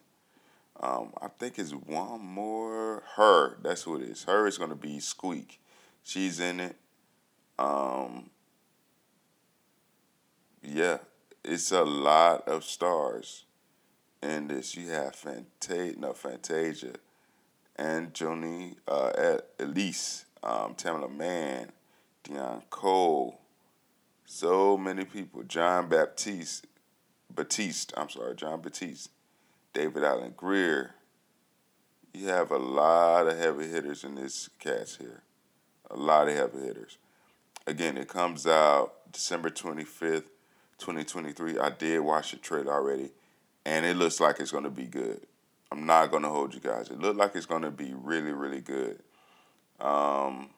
Um, 0.79 1.13
I 1.21 1.27
think 1.27 1.57
it's 1.57 1.71
one 1.71 2.21
more. 2.25 3.03
Her, 3.15 3.57
that's 3.63 3.83
who 3.83 3.95
it 3.95 4.01
is. 4.01 4.25
Her 4.25 4.47
is 4.47 4.57
going 4.57 4.69
to 4.69 4.75
be 4.75 4.99
Squeak. 4.99 5.61
She's 6.07 6.39
in 6.39 6.61
it. 6.61 6.77
Um, 7.59 8.29
yeah, 10.63 10.99
it's 11.43 11.73
a 11.73 11.83
lot 11.83 12.47
of 12.47 12.63
stars 12.63 13.43
in 14.23 14.47
this. 14.47 14.73
You 14.77 14.87
have 14.87 15.15
Fantasia, 15.15 15.99
no 15.99 16.13
Fantasia, 16.13 16.93
and 17.75 18.13
Joni, 18.13 18.77
uh, 18.87 19.39
Elise, 19.59 20.23
um, 20.43 20.75
Tamela 20.75 21.13
Mann, 21.13 21.73
Deon 22.23 22.61
Cole, 22.69 23.41
so 24.25 24.77
many 24.77 25.03
people. 25.03 25.43
Jon 25.43 25.89
Baptiste, 25.89 26.67
Batiste, 27.35 27.91
I'm 27.97 28.09
sorry, 28.09 28.33
Jon 28.33 28.61
Batiste, 28.61 29.09
David 29.73 30.05
Alan 30.05 30.33
Grier. 30.37 30.91
You 32.13 32.27
have 32.29 32.51
a 32.51 32.57
lot 32.57 33.27
of 33.27 33.37
heavy 33.37 33.67
hitters 33.67 34.05
in 34.05 34.15
this 34.15 34.49
cast 34.57 35.01
here. 35.01 35.23
A 35.89 35.95
lot 35.95 36.27
of 36.27 36.35
heavy 36.35 36.65
hitters. 36.65 36.97
Again, 37.65 37.97
it 37.97 38.07
comes 38.07 38.47
out 38.47 39.11
December 39.11 39.49
25th, 39.49 40.25
2023. 40.77 41.59
I 41.59 41.69
did 41.69 41.99
watch 41.99 42.31
the 42.31 42.37
trailer 42.37 42.73
already, 42.73 43.11
and 43.65 43.85
it 43.85 43.97
looks 43.97 44.19
like 44.19 44.39
it's 44.39 44.51
going 44.51 44.63
to 44.63 44.69
be 44.69 44.85
good. 44.85 45.25
I'm 45.71 45.85
not 45.85 46.11
going 46.11 46.23
to 46.23 46.29
hold 46.29 46.53
you 46.53 46.59
guys. 46.59 46.89
It 46.89 46.99
looks 46.99 47.17
like 47.17 47.35
it's 47.35 47.45
going 47.45 47.63
to 47.63 47.71
be 47.71 47.93
really, 47.93 48.31
really 48.31 48.61
good. 48.61 49.01
Um, 49.79 50.49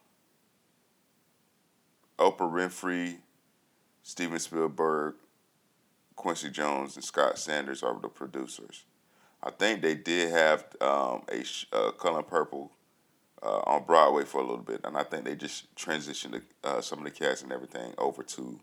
Oprah 2.17 2.51
Winfrey, 2.51 3.17
Steven 4.03 4.39
Spielberg, 4.39 5.15
Quincy 6.15 6.49
Jones, 6.49 6.95
and 6.95 7.03
Scott 7.03 7.39
Sanders 7.39 7.81
are 7.81 7.97
the 7.99 8.09
producers. 8.09 8.83
I 9.41 9.51
think 9.51 9.81
they 9.81 9.95
did 9.95 10.31
have 10.31 10.65
um, 10.81 11.23
a 11.31 11.43
uh, 11.71 11.91
Color 11.91 12.23
Purple 12.23 12.71
uh, 13.41 13.61
on 13.65 13.83
Broadway 13.85 14.25
for 14.25 14.39
a 14.39 14.43
little 14.43 14.57
bit, 14.57 14.81
and 14.83 14.97
I 14.97 15.03
think 15.03 15.25
they 15.25 15.35
just 15.35 15.73
transitioned 15.75 16.41
uh, 16.63 16.81
some 16.81 16.99
of 16.99 17.05
the 17.05 17.11
cast 17.11 17.43
and 17.43 17.51
everything 17.51 17.93
over 17.97 18.23
to 18.23 18.59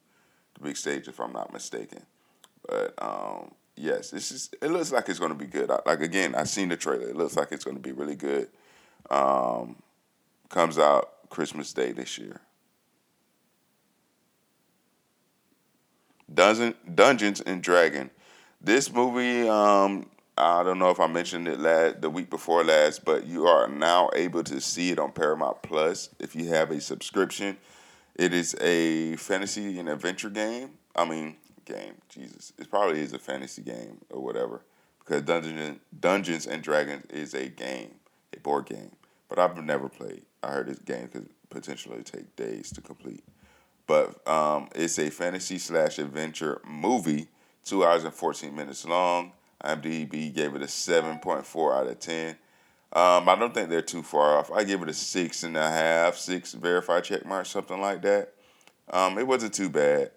the 0.55 0.61
big 0.61 0.77
stage, 0.77 1.09
if 1.09 1.21
I'm 1.21 1.33
not 1.33 1.53
mistaken. 1.53 2.05
But 2.69 2.95
um, 2.99 3.53
yes, 3.77 4.11
this 4.11 4.33
is. 4.33 4.51
It 4.61 4.71
looks 4.71 4.93
like 4.93 5.09
it's 5.09 5.19
going 5.19 5.33
to 5.33 5.39
be 5.39 5.47
good. 5.47 5.71
I, 5.71 5.81
like 5.87 6.01
again, 6.01 6.35
I've 6.35 6.49
seen 6.49 6.69
the 6.69 6.77
trailer. 6.77 7.09
It 7.09 7.17
looks 7.17 7.37
like 7.37 7.53
it's 7.53 7.65
going 7.65 7.77
to 7.77 7.83
be 7.83 7.93
really 7.93 8.17
good. 8.17 8.49
Um, 9.11 9.77
comes 10.49 10.79
out 10.79 11.29
Christmas 11.31 11.73
Day 11.73 11.93
this 11.93 12.19
year. 12.19 12.41
Dungeon, 16.33 16.75
Dungeons 16.93 17.41
and 17.41 17.63
Dragon. 17.63 18.11
This 18.61 18.93
movie 18.93 19.49
um, 19.49 20.07
I 20.39 20.63
don't 20.63 20.79
know 20.79 20.91
if 20.91 21.01
I 21.01 21.07
mentioned 21.07 21.49
it 21.49 21.59
last 21.59 22.03
the 22.03 22.11
week 22.11 22.29
before 22.29 22.63
last, 22.63 23.05
but 23.05 23.27
you 23.27 23.47
are 23.47 23.69
now 23.69 24.11
able 24.15 24.45
to 24.45 24.61
see 24.61 24.91
it 24.91 24.99
on 24.99 25.13
Paramount 25.13 25.63
Plus 25.63 26.11
if 26.19 26.37
you 26.37 26.49
have 26.49 26.71
a 26.71 26.81
subscription. 26.81 27.57
It 28.15 28.35
is 28.35 28.55
a 28.61 29.17
fantasy 29.17 29.79
and 29.79 29.89
adventure 29.89 30.31
game. 30.31 30.71
I 30.95 31.05
mean, 31.05 31.37
game. 31.65 31.95
Jesus, 32.09 32.53
it 32.59 32.71
probably 32.71 33.01
is 33.01 33.13
a 33.13 33.19
fantasy 33.19 33.63
game 33.63 33.99
or 34.11 34.23
whatever 34.23 34.63
because 34.99 35.23
Dungeons 35.23 35.79
Dungeons 35.99 36.47
and 36.47 36.63
Dragons 36.63 37.05
is 37.11 37.35
a 37.35 37.49
game, 37.49 37.95
a 38.35 38.41
board 38.41 38.67
game. 38.67 38.93
But 39.29 39.39
I've 39.39 39.63
never 39.63 39.89
played. 39.89 40.23
I 40.43 40.53
heard 40.53 40.69
this 40.69 40.79
game 40.79 41.09
could 41.09 41.29
potentially 41.51 42.03
take 42.03 42.37
days 42.37 42.71
to 42.73 42.81
complete. 42.81 43.25
But 43.87 44.27
um, 44.29 44.69
it's 44.75 44.99
a 44.99 45.11
fantasy 45.11 45.59
slash 45.59 45.99
adventure 45.99 46.61
movie, 46.67 47.29
two 47.65 47.85
hours 47.85 48.05
and 48.05 48.15
fourteen 48.15 48.55
minutes 48.55 48.85
long. 48.85 49.33
IMDb 49.67 50.35
gave 50.35 50.55
it 50.55 50.63
a 50.63 50.69
seven 50.69 51.19
point 51.19 51.47
four 51.47 51.75
out 51.75 51.87
of 51.87 51.99
ten. 51.99 52.37
Um, 52.93 53.29
I 53.29 53.37
don't 53.37 53.53
think 53.53 53.69
they're 53.69 53.83
too 53.83 54.03
far 54.03 54.39
off. 54.39 54.51
I 54.51 54.65
give 54.65 54.81
it 54.83 54.89
a 54.89 54.95
six 54.95 55.43
and 55.43 55.57
a 55.57 55.69
half, 55.69 56.17
six 56.17 56.55
verified 56.55 57.05
check 57.05 57.27
mark, 57.27 57.47
something 57.47 57.81
like 57.81 58.03
that. 58.03 58.33
Um, 58.91 59.19
it 59.19 59.27
wasn't 59.27 59.55
too 59.55 59.69
bad. 59.69 60.13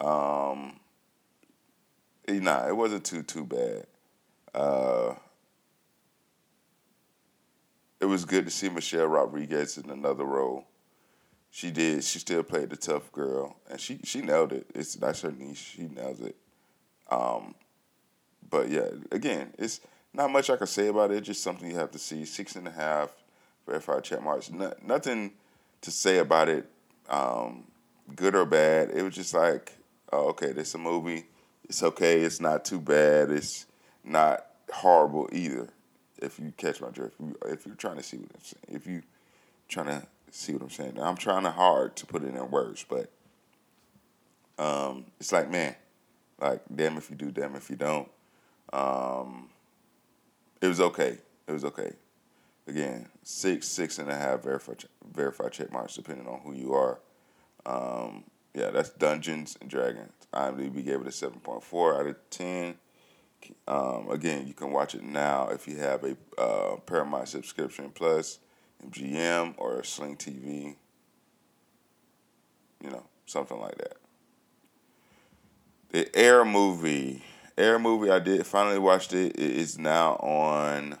Um, 0.00 0.80
eh, 2.26 2.38
nah, 2.40 2.66
it 2.66 2.76
wasn't 2.76 3.04
too 3.04 3.22
too 3.22 3.44
bad. 3.44 3.86
Uh, 4.54 5.14
it 8.00 8.06
was 8.06 8.24
good 8.24 8.44
to 8.46 8.50
see 8.50 8.68
Michelle 8.68 9.06
Rodriguez 9.06 9.78
in 9.78 9.90
another 9.90 10.24
role. 10.24 10.64
She 11.50 11.70
did. 11.70 12.04
She 12.04 12.18
still 12.18 12.42
played 12.42 12.70
the 12.70 12.76
tough 12.76 13.12
girl, 13.12 13.56
and 13.70 13.80
she 13.80 14.00
she 14.04 14.20
nailed 14.20 14.52
it. 14.52 14.66
It's 14.74 14.94
that's 14.94 15.22
her 15.22 15.32
niche. 15.32 15.74
She 15.76 15.82
nails 15.82 16.20
it. 16.20 16.36
Um, 17.10 17.54
but 18.56 18.70
yeah, 18.70 18.88
again, 19.10 19.52
it's 19.58 19.82
not 20.14 20.30
much 20.30 20.48
I 20.48 20.56
can 20.56 20.66
say 20.66 20.86
about 20.88 21.10
it. 21.10 21.18
It's 21.18 21.26
Just 21.26 21.42
something 21.42 21.70
you 21.70 21.76
have 21.76 21.90
to 21.90 21.98
see. 21.98 22.24
Six 22.24 22.56
and 22.56 22.66
a 22.66 22.70
half 22.70 23.10
verified 23.66 24.02
check 24.02 24.22
marks. 24.22 24.50
No, 24.50 24.72
nothing 24.82 25.32
to 25.82 25.90
say 25.90 26.18
about 26.18 26.48
it, 26.48 26.64
um, 27.10 27.64
good 28.14 28.34
or 28.34 28.46
bad. 28.46 28.92
It 28.92 29.02
was 29.02 29.14
just 29.14 29.34
like, 29.34 29.74
oh, 30.10 30.28
okay, 30.28 30.52
this 30.52 30.68
is 30.68 30.74
a 30.76 30.78
movie. 30.78 31.26
It's 31.68 31.82
okay. 31.82 32.20
It's 32.20 32.40
not 32.40 32.64
too 32.64 32.80
bad. 32.80 33.30
It's 33.30 33.66
not 34.02 34.46
horrible 34.72 35.28
either. 35.32 35.68
If 36.16 36.38
you 36.38 36.54
catch 36.56 36.80
my 36.80 36.88
drift, 36.88 37.16
if, 37.20 37.26
you, 37.26 37.36
if 37.44 37.66
you're 37.66 37.74
trying 37.74 37.98
to 37.98 38.02
see 38.02 38.16
what 38.16 38.30
I'm 38.34 38.42
saying, 38.42 38.80
if 38.80 38.86
you 38.86 39.02
trying 39.68 40.00
to 40.00 40.06
see 40.30 40.54
what 40.54 40.62
I'm 40.62 40.70
saying, 40.70 40.98
I'm 40.98 41.18
trying 41.18 41.44
hard 41.44 41.94
to 41.96 42.06
put 42.06 42.22
it 42.22 42.34
in 42.34 42.50
words, 42.50 42.86
but 42.88 43.10
um, 44.58 45.04
it's 45.20 45.30
like 45.30 45.50
man, 45.50 45.74
like 46.40 46.62
damn 46.74 46.96
if 46.96 47.10
you 47.10 47.16
do, 47.16 47.30
damn 47.30 47.54
if 47.54 47.68
you 47.68 47.76
don't. 47.76 48.08
Um, 48.72 49.48
it 50.60 50.68
was 50.68 50.80
okay. 50.80 51.18
It 51.46 51.52
was 51.52 51.64
okay. 51.64 51.92
Again, 52.66 53.08
six, 53.22 53.68
six 53.68 53.98
and 53.98 54.10
a 54.10 54.14
half 54.14 54.42
verified 54.42 54.84
verified 55.12 55.52
check 55.52 55.72
marks 55.72 55.94
depending 55.94 56.26
on 56.26 56.40
who 56.40 56.52
you 56.52 56.74
are. 56.74 56.98
Um, 57.64 58.24
yeah, 58.54 58.70
that's 58.70 58.90
Dungeons 58.90 59.56
and 59.60 59.70
Dragons. 59.70 60.12
IMDb 60.32 60.84
gave 60.84 61.00
it 61.00 61.06
a 61.06 61.12
seven 61.12 61.40
point 61.40 61.62
four 61.62 61.98
out 61.98 62.06
of 62.06 62.16
ten. 62.30 62.76
Um, 63.68 64.10
again, 64.10 64.46
you 64.46 64.54
can 64.54 64.72
watch 64.72 64.94
it 64.94 65.02
now 65.02 65.48
if 65.48 65.68
you 65.68 65.76
have 65.76 66.02
a 66.04 66.16
uh, 66.40 66.76
Paramount 66.86 67.28
subscription 67.28 67.90
plus 67.94 68.38
MGM 68.84 69.54
or 69.58 69.84
Sling 69.84 70.16
TV. 70.16 70.74
You 72.82 72.90
know, 72.90 73.04
something 73.26 73.60
like 73.60 73.78
that. 73.78 73.96
The 75.90 76.16
Air 76.16 76.44
movie. 76.44 77.22
Air 77.58 77.78
movie, 77.78 78.10
I 78.10 78.18
did 78.18 78.46
finally 78.46 78.78
watched 78.78 79.14
it. 79.14 79.34
It 79.36 79.50
is 79.56 79.78
now 79.78 80.16
on 80.16 80.98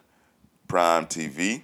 Prime 0.68 1.06
TV. 1.06 1.62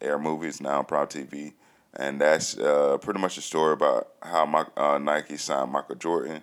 Air 0.00 0.18
movie 0.18 0.46
is 0.46 0.60
now 0.60 0.78
on 0.78 0.84
Prime 0.84 1.08
TV. 1.08 1.52
And 1.94 2.20
that's 2.20 2.56
uh, 2.56 2.98
pretty 2.98 3.20
much 3.20 3.38
a 3.38 3.40
story 3.40 3.72
about 3.72 4.08
how 4.22 4.46
my, 4.46 4.66
uh, 4.76 4.98
Nike 4.98 5.36
signed 5.36 5.72
Michael 5.72 5.96
Jordan. 5.96 6.42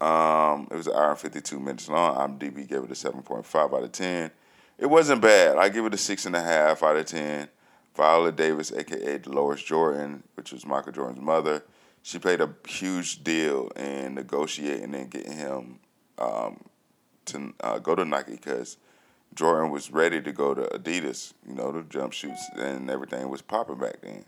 Um, 0.00 0.68
it 0.70 0.76
was 0.76 0.86
an 0.86 0.94
hour 0.94 1.10
and 1.10 1.18
52 1.18 1.58
minutes 1.58 1.88
long. 1.88 2.38
IMDb 2.38 2.68
gave 2.68 2.84
it 2.84 2.90
a 2.90 2.94
7.5 2.94 3.56
out 3.56 3.82
of 3.82 3.92
10. 3.92 4.30
It 4.78 4.86
wasn't 4.86 5.20
bad. 5.20 5.58
I 5.58 5.68
give 5.68 5.84
it 5.84 5.94
a 5.94 5.98
6.5 5.98 6.82
out 6.82 6.96
of 6.96 7.06
10. 7.06 7.48
Viola 7.96 8.30
Davis, 8.30 8.72
aka 8.72 9.18
Dolores 9.18 9.62
Jordan, 9.62 10.22
which 10.36 10.52
was 10.52 10.64
Michael 10.64 10.92
Jordan's 10.92 11.20
mother, 11.20 11.64
she 12.02 12.20
played 12.20 12.40
a 12.40 12.54
huge 12.66 13.24
deal 13.24 13.70
in 13.74 14.14
negotiating 14.14 14.94
and 14.94 15.10
getting 15.10 15.32
him 15.32 15.80
um, 16.16 16.60
to 17.28 17.54
uh, 17.60 17.78
go 17.78 17.94
to 17.94 18.04
Nike 18.04 18.32
because 18.32 18.76
Jordan 19.34 19.70
was 19.70 19.90
ready 19.90 20.20
to 20.20 20.32
go 20.32 20.54
to 20.54 20.62
Adidas, 20.62 21.34
you 21.46 21.54
know, 21.54 21.70
the 21.70 21.82
jump 21.82 22.12
jumpsuits 22.12 22.58
and 22.58 22.90
everything 22.90 23.28
was 23.28 23.42
popping 23.42 23.78
back 23.78 24.00
then. 24.02 24.24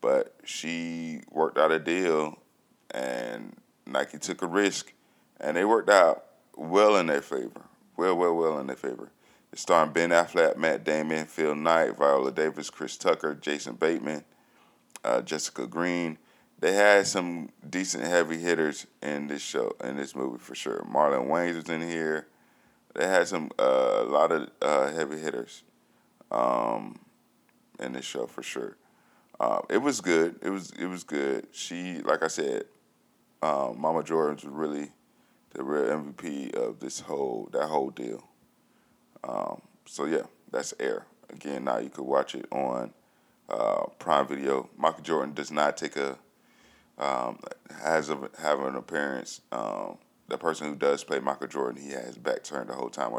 But 0.00 0.34
she 0.44 1.22
worked 1.30 1.58
out 1.58 1.72
a 1.72 1.78
deal 1.78 2.38
and 2.90 3.56
Nike 3.86 4.18
took 4.18 4.42
a 4.42 4.46
risk 4.46 4.92
and 5.40 5.56
they 5.56 5.64
worked 5.64 5.90
out 5.90 6.24
well 6.56 6.96
in 6.96 7.06
their 7.06 7.22
favor. 7.22 7.62
Well, 7.96 8.16
well, 8.16 8.34
well 8.34 8.58
in 8.58 8.66
their 8.66 8.76
favor. 8.76 9.10
It's 9.52 9.62
starring 9.62 9.92
Ben 9.92 10.10
Affleck, 10.10 10.56
Matt 10.56 10.84
Damon, 10.84 11.26
Phil 11.26 11.54
Knight, 11.54 11.96
Viola 11.96 12.32
Davis, 12.32 12.70
Chris 12.70 12.96
Tucker, 12.96 13.34
Jason 13.34 13.74
Bateman, 13.76 14.24
uh, 15.04 15.22
Jessica 15.22 15.66
Green. 15.66 16.18
They 16.58 16.72
had 16.72 17.06
some 17.06 17.50
decent 17.68 18.04
heavy 18.04 18.38
hitters 18.38 18.86
in 19.02 19.28
this 19.28 19.42
show, 19.42 19.76
in 19.82 19.96
this 19.96 20.16
movie 20.16 20.38
for 20.38 20.54
sure. 20.54 20.84
Marlon 20.90 21.28
Wayans 21.28 21.56
was 21.56 21.68
in 21.68 21.82
here. 21.82 22.26
They 22.94 23.06
had 23.06 23.26
some 23.28 23.50
uh, 23.58 24.02
a 24.02 24.04
lot 24.04 24.32
of 24.32 24.50
uh, 24.62 24.92
heavy 24.92 25.18
hitters 25.18 25.62
um, 26.30 27.00
in 27.80 27.92
this 27.92 28.04
show 28.04 28.26
for 28.26 28.42
sure. 28.42 28.76
Uh, 29.40 29.60
it 29.68 29.78
was 29.78 30.00
good. 30.00 30.36
It 30.42 30.50
was 30.50 30.70
it 30.78 30.86
was 30.86 31.02
good. 31.02 31.48
She, 31.52 32.00
like 32.00 32.22
I 32.22 32.28
said, 32.28 32.64
um, 33.42 33.80
Mama 33.80 34.04
Jordan 34.04 34.36
was 34.36 34.44
really 34.44 34.92
the 35.50 35.64
real 35.64 35.84
MVP 35.84 36.54
of 36.54 36.80
this 36.80 37.00
whole 37.00 37.48
that 37.52 37.66
whole 37.66 37.90
deal. 37.90 38.28
Um, 39.24 39.62
so 39.86 40.04
yeah, 40.04 40.22
that's 40.50 40.72
Air. 40.78 41.06
Again, 41.30 41.64
now 41.64 41.78
you 41.78 41.90
could 41.90 42.04
watch 42.04 42.34
it 42.34 42.46
on 42.52 42.92
uh, 43.48 43.86
Prime 43.98 44.28
Video. 44.28 44.68
Michael 44.76 45.02
Jordan 45.02 45.34
does 45.34 45.50
not 45.50 45.76
take 45.76 45.96
a 45.96 46.16
um, 46.96 47.40
has 47.82 48.08
a, 48.08 48.30
have 48.40 48.60
an 48.60 48.76
appearance. 48.76 49.40
The 50.28 50.38
person 50.38 50.68
who 50.68 50.76
does 50.76 51.04
play 51.04 51.20
Michael 51.20 51.48
Jordan, 51.48 51.82
he 51.82 51.90
has 51.90 52.06
his 52.06 52.18
back 52.18 52.42
turned 52.42 52.70
the 52.70 52.74
whole 52.74 52.88
time, 52.88 53.12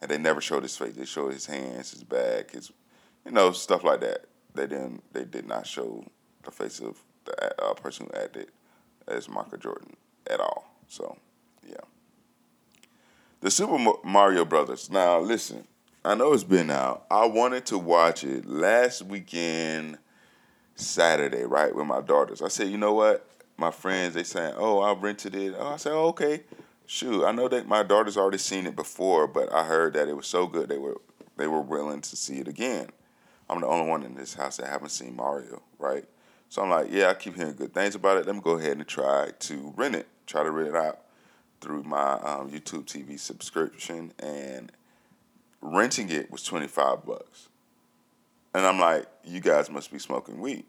and 0.00 0.10
they 0.10 0.18
never 0.18 0.40
showed 0.40 0.62
his 0.62 0.76
face. 0.76 0.94
They 0.94 1.04
showed 1.04 1.32
his 1.32 1.46
hands, 1.46 1.90
his 1.90 2.04
back, 2.04 2.52
his 2.52 2.70
you 3.24 3.32
know 3.32 3.52
stuff 3.52 3.82
like 3.82 4.00
that. 4.00 4.26
They 4.54 4.66
didn't. 4.66 5.02
They 5.12 5.24
did 5.24 5.46
not 5.46 5.66
show 5.66 6.04
the 6.44 6.50
face 6.50 6.80
of 6.80 7.02
the 7.24 7.62
uh, 7.62 7.74
person 7.74 8.06
who 8.06 8.20
acted 8.20 8.50
as 9.08 9.28
Michael 9.28 9.58
Jordan 9.58 9.96
at 10.28 10.40
all. 10.40 10.70
So 10.88 11.16
yeah. 11.66 11.76
The 13.40 13.50
Super 13.50 13.78
Mario 14.04 14.44
Brothers. 14.44 14.90
Now, 14.90 15.18
listen, 15.18 15.66
I 16.04 16.14
know 16.14 16.32
it's 16.32 16.44
been 16.44 16.70
out. 16.70 17.06
I 17.10 17.26
wanted 17.26 17.66
to 17.66 17.78
watch 17.78 18.24
it 18.24 18.46
last 18.46 19.02
weekend, 19.02 19.98
Saturday, 20.76 21.44
right, 21.44 21.74
with 21.74 21.86
my 21.86 22.00
daughters. 22.00 22.42
I 22.42 22.48
said, 22.48 22.68
you 22.68 22.78
know 22.78 22.92
what? 22.92 23.26
My 23.56 23.70
friends, 23.70 24.14
they 24.14 24.24
saying, 24.24 24.54
oh, 24.56 24.80
I 24.80 24.92
rented 24.94 25.34
it. 25.34 25.54
Oh, 25.56 25.68
I 25.68 25.76
said, 25.76 25.92
oh, 25.92 26.08
okay. 26.08 26.42
Shoot, 26.86 27.24
I 27.24 27.32
know 27.32 27.48
that 27.48 27.66
my 27.66 27.82
daughters 27.82 28.16
already 28.16 28.38
seen 28.38 28.66
it 28.66 28.76
before, 28.76 29.26
but 29.26 29.50
I 29.52 29.64
heard 29.64 29.94
that 29.94 30.08
it 30.08 30.16
was 30.16 30.26
so 30.26 30.46
good 30.46 30.68
they 30.68 30.76
were 30.76 31.00
they 31.36 31.46
were 31.46 31.60
willing 31.60 32.02
to 32.02 32.16
see 32.16 32.36
it 32.38 32.46
again. 32.46 32.88
I'm 33.48 33.60
the 33.60 33.66
only 33.66 33.88
one 33.88 34.02
in 34.02 34.14
this 34.14 34.34
house 34.34 34.58
that 34.58 34.68
haven't 34.68 34.90
seen 34.90 35.16
Mario, 35.16 35.62
right? 35.78 36.04
So 36.48 36.62
I'm 36.62 36.70
like, 36.70 36.88
yeah, 36.90 37.08
I 37.08 37.14
keep 37.14 37.36
hearing 37.36 37.54
good 37.54 37.74
things 37.74 37.94
about 37.94 38.18
it. 38.18 38.26
Let 38.26 38.34
me 38.34 38.40
go 38.42 38.58
ahead 38.58 38.76
and 38.76 38.86
try 38.86 39.30
to 39.36 39.72
rent 39.76 39.96
it, 39.96 40.06
try 40.26 40.42
to 40.42 40.50
rent 40.50 40.68
it 40.68 40.76
out 40.76 41.00
through 41.60 41.82
my 41.84 42.12
um, 42.12 42.50
YouTube 42.50 42.84
TV 42.84 43.18
subscription, 43.18 44.12
and 44.18 44.70
renting 45.62 46.10
it 46.10 46.30
was 46.30 46.42
twenty 46.42 46.66
five 46.68 47.04
bucks. 47.04 47.48
And 48.54 48.64
I'm 48.64 48.78
like, 48.78 49.06
you 49.24 49.40
guys 49.40 49.70
must 49.70 49.90
be 49.90 49.98
smoking 49.98 50.38
weed. 50.38 50.64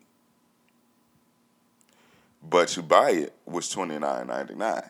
But 2.47 2.67
to 2.69 2.81
buy 2.83 3.11
it 3.11 3.33
was 3.45 3.69
twenty 3.69 3.97
nine 3.97 4.27
ninety 4.27 4.55
nine. 4.55 4.89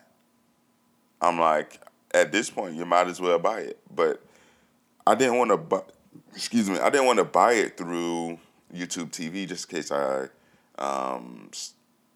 I'm 1.22 1.40
like, 1.40 1.80
at 2.14 2.32
this 2.32 2.50
point, 2.50 2.76
you 2.76 2.86
might 2.86 3.08
as 3.08 3.20
well 3.20 3.40
buy 3.40 3.62
it. 3.62 3.80
But 3.94 4.22
I 5.08 5.16
didn't 5.16 5.38
want 5.38 5.52
to 5.52 5.58
buy. 5.58 5.82
Excuse 6.34 6.70
me, 6.70 6.80
I 6.80 6.90
didn't 6.90 7.08
want 7.08 7.20
to 7.20 7.26
buy 7.26 7.54
it 7.54 7.78
through 7.78 8.40
YouTube 8.74 9.12
TV 9.12 9.48
just 9.48 9.72
in 9.72 9.78
case 9.78 9.92
I 9.92 10.28
um, 10.78 11.50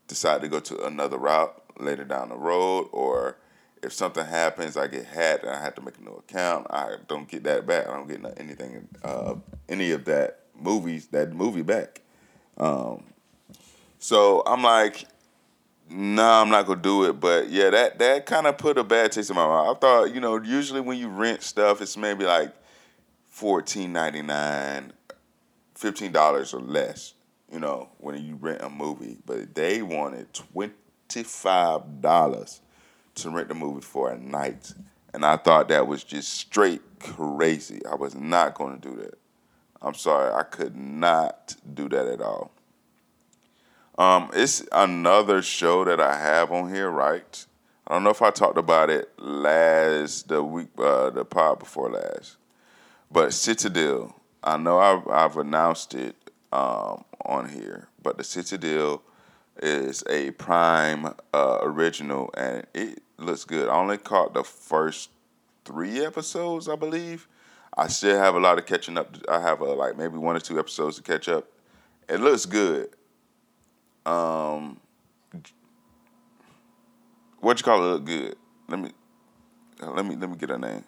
decide 0.07 0.41
to 0.41 0.47
go 0.47 0.59
to 0.59 0.85
another 0.85 1.17
route 1.17 1.61
later 1.79 2.03
down 2.03 2.29
the 2.29 2.35
road 2.35 2.89
or 2.91 3.37
if 3.81 3.93
something 3.93 4.25
happens, 4.25 4.75
I 4.75 4.87
get 4.87 5.05
hacked 5.05 5.43
and 5.43 5.53
I 5.53 5.61
have 5.61 5.75
to 5.75 5.81
make 5.81 5.97
a 5.97 6.01
new 6.01 6.11
account. 6.11 6.67
I 6.69 6.95
don't 7.07 7.27
get 7.27 7.43
that 7.43 7.65
back. 7.65 7.87
I 7.87 7.93
don't 7.93 8.07
get 8.07 8.39
anything, 8.39 8.87
uh, 9.03 9.35
any 9.69 9.91
of 9.91 10.05
that 10.05 10.39
movies, 10.59 11.07
that 11.07 11.33
movie 11.33 11.61
back. 11.61 12.01
Um, 12.57 13.05
so 13.99 14.43
I'm 14.45 14.63
like, 14.63 15.05
No, 15.89 16.23
I'm 16.23 16.49
not 16.49 16.67
gonna 16.67 16.81
do 16.81 17.05
it. 17.05 17.19
But 17.19 17.49
yeah, 17.49 17.71
that 17.71 17.99
that 17.99 18.25
kind 18.25 18.45
of 18.47 18.57
put 18.57 18.77
a 18.77 18.83
bad 18.83 19.11
taste 19.11 19.29
in 19.29 19.35
my 19.35 19.47
mouth. 19.47 19.75
I 19.75 19.79
thought, 19.79 20.13
you 20.13 20.21
know, 20.21 20.41
usually 20.41 20.81
when 20.81 20.97
you 20.97 21.09
rent 21.09 21.41
stuff, 21.41 21.81
it's 21.81 21.97
maybe 21.97 22.25
like 22.25 22.53
fourteen 23.27 23.91
ninety 23.91 24.21
nine, 24.21 24.93
fifteen 25.75 26.11
dollars 26.11 26.53
or 26.53 26.61
less. 26.61 27.13
You 27.51 27.59
know, 27.59 27.89
when 27.97 28.23
you 28.23 28.35
rent 28.35 28.61
a 28.61 28.69
movie, 28.69 29.17
but 29.25 29.55
they 29.55 29.81
wanted 29.81 30.31
twenty 30.33 31.23
five 31.23 32.01
dollars 32.01 32.61
to 33.15 33.31
rent 33.31 33.47
the 33.47 33.55
movie 33.55 33.81
for 33.81 34.11
a 34.11 34.17
night, 34.17 34.71
and 35.13 35.25
I 35.25 35.37
thought 35.37 35.69
that 35.69 35.87
was 35.87 36.03
just 36.03 36.31
straight 36.35 36.81
crazy. 36.99 37.81
I 37.89 37.95
was 37.95 38.13
not 38.13 38.55
to 38.55 38.77
do 38.79 38.95
that. 38.97 39.15
I'm 39.81 39.95
sorry, 39.95 40.31
I 40.33 40.43
could 40.43 40.75
not 40.75 41.55
do 41.73 41.89
that 41.89 42.07
at 42.07 42.21
all. 42.21 42.51
Um, 43.99 44.29
it's 44.33 44.65
another 44.71 45.41
show 45.41 45.83
that 45.83 45.99
I 45.99 46.17
have 46.17 46.53
on 46.53 46.73
here, 46.73 46.89
right? 46.89 47.45
I 47.85 47.93
don't 47.93 48.05
know 48.05 48.11
if 48.11 48.21
I 48.21 48.31
talked 48.31 48.57
about 48.57 48.89
it 48.89 49.11
last 49.19 50.29
the 50.29 50.41
week, 50.41 50.69
uh, 50.77 51.09
the 51.09 51.25
pod 51.25 51.59
before 51.59 51.91
last, 51.91 52.37
but 53.11 53.33
Citadel. 53.33 54.15
I 54.41 54.55
know 54.55 54.79
I've, 54.79 55.05
I've 55.09 55.35
announced 55.35 55.95
it 55.95 56.15
um, 56.53 57.03
on 57.25 57.49
here, 57.49 57.89
but 58.01 58.17
the 58.17 58.23
Citadel 58.23 59.01
is 59.61 60.01
a 60.09 60.31
Prime 60.31 61.13
uh, 61.33 61.57
original, 61.61 62.29
and 62.37 62.65
it 62.73 63.01
looks 63.17 63.43
good. 63.43 63.67
I 63.67 63.73
only 63.73 63.97
caught 63.97 64.33
the 64.33 64.45
first 64.45 65.09
three 65.65 66.05
episodes, 66.05 66.69
I 66.69 66.77
believe. 66.77 67.27
I 67.75 67.87
still 67.87 68.17
have 68.17 68.35
a 68.35 68.39
lot 68.39 68.59
of 68.59 68.65
catching 68.65 68.97
up. 68.97 69.13
I 69.27 69.41
have 69.41 69.59
a, 69.59 69.65
like 69.65 69.97
maybe 69.97 70.17
one 70.17 70.37
or 70.37 70.39
two 70.39 70.57
episodes 70.57 70.95
to 70.95 71.03
catch 71.03 71.27
up. 71.27 71.49
It 72.07 72.21
looks 72.21 72.45
good. 72.45 72.95
Um, 74.05 74.79
what 77.39 77.59
you 77.59 77.63
call 77.63 77.83
it 77.83 77.87
look 77.87 78.05
good? 78.05 78.35
Let 78.67 78.79
me 78.79 78.91
let 79.81 80.05
me 80.05 80.15
let 80.15 80.29
me 80.29 80.35
get 80.37 80.49
her 80.49 80.57
name. 80.57 80.83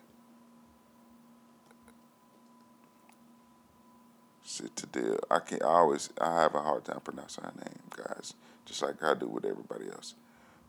Sit 4.43 4.76
to 4.76 4.82
Citadel. 4.82 5.19
I 5.30 5.39
can't. 5.39 5.63
I 5.63 5.67
always. 5.67 6.10
I 6.19 6.41
have 6.41 6.56
a 6.56 6.62
hard 6.62 6.84
time 6.84 7.00
pronouncing 7.02 7.43
her 7.45 7.54
name, 7.56 7.80
guys. 7.89 8.34
Just 8.65 8.82
like 8.82 9.02
I 9.02 9.13
do 9.13 9.28
with 9.28 9.45
everybody 9.45 9.86
else. 9.89 10.15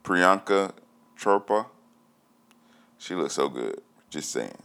Priyanka 0.04 0.72
Chopra. 1.18 1.66
She 2.98 3.14
looks 3.14 3.34
so 3.34 3.48
good. 3.48 3.80
Just 4.08 4.30
saying. 4.30 4.56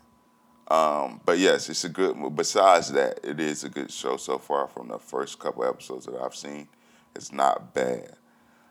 Um, 0.68 1.22
but 1.26 1.40
yes, 1.40 1.70
it's 1.70 1.84
a 1.84 1.90
good. 1.90 2.16
Besides 2.36 2.92
that, 2.92 3.20
it 3.24 3.40
is 3.40 3.64
a 3.64 3.70
good 3.70 3.92
show 3.92 4.18
so 4.18 4.38
far. 4.38 4.68
From 4.68 4.90
the 4.90 5.00
first 5.00 5.40
couple 5.40 5.66
episodes 5.66 6.06
that 6.06 6.22
I've 6.22 6.36
seen, 6.36 6.68
it's 7.18 7.34
not 7.34 7.74
bad. 7.74 8.16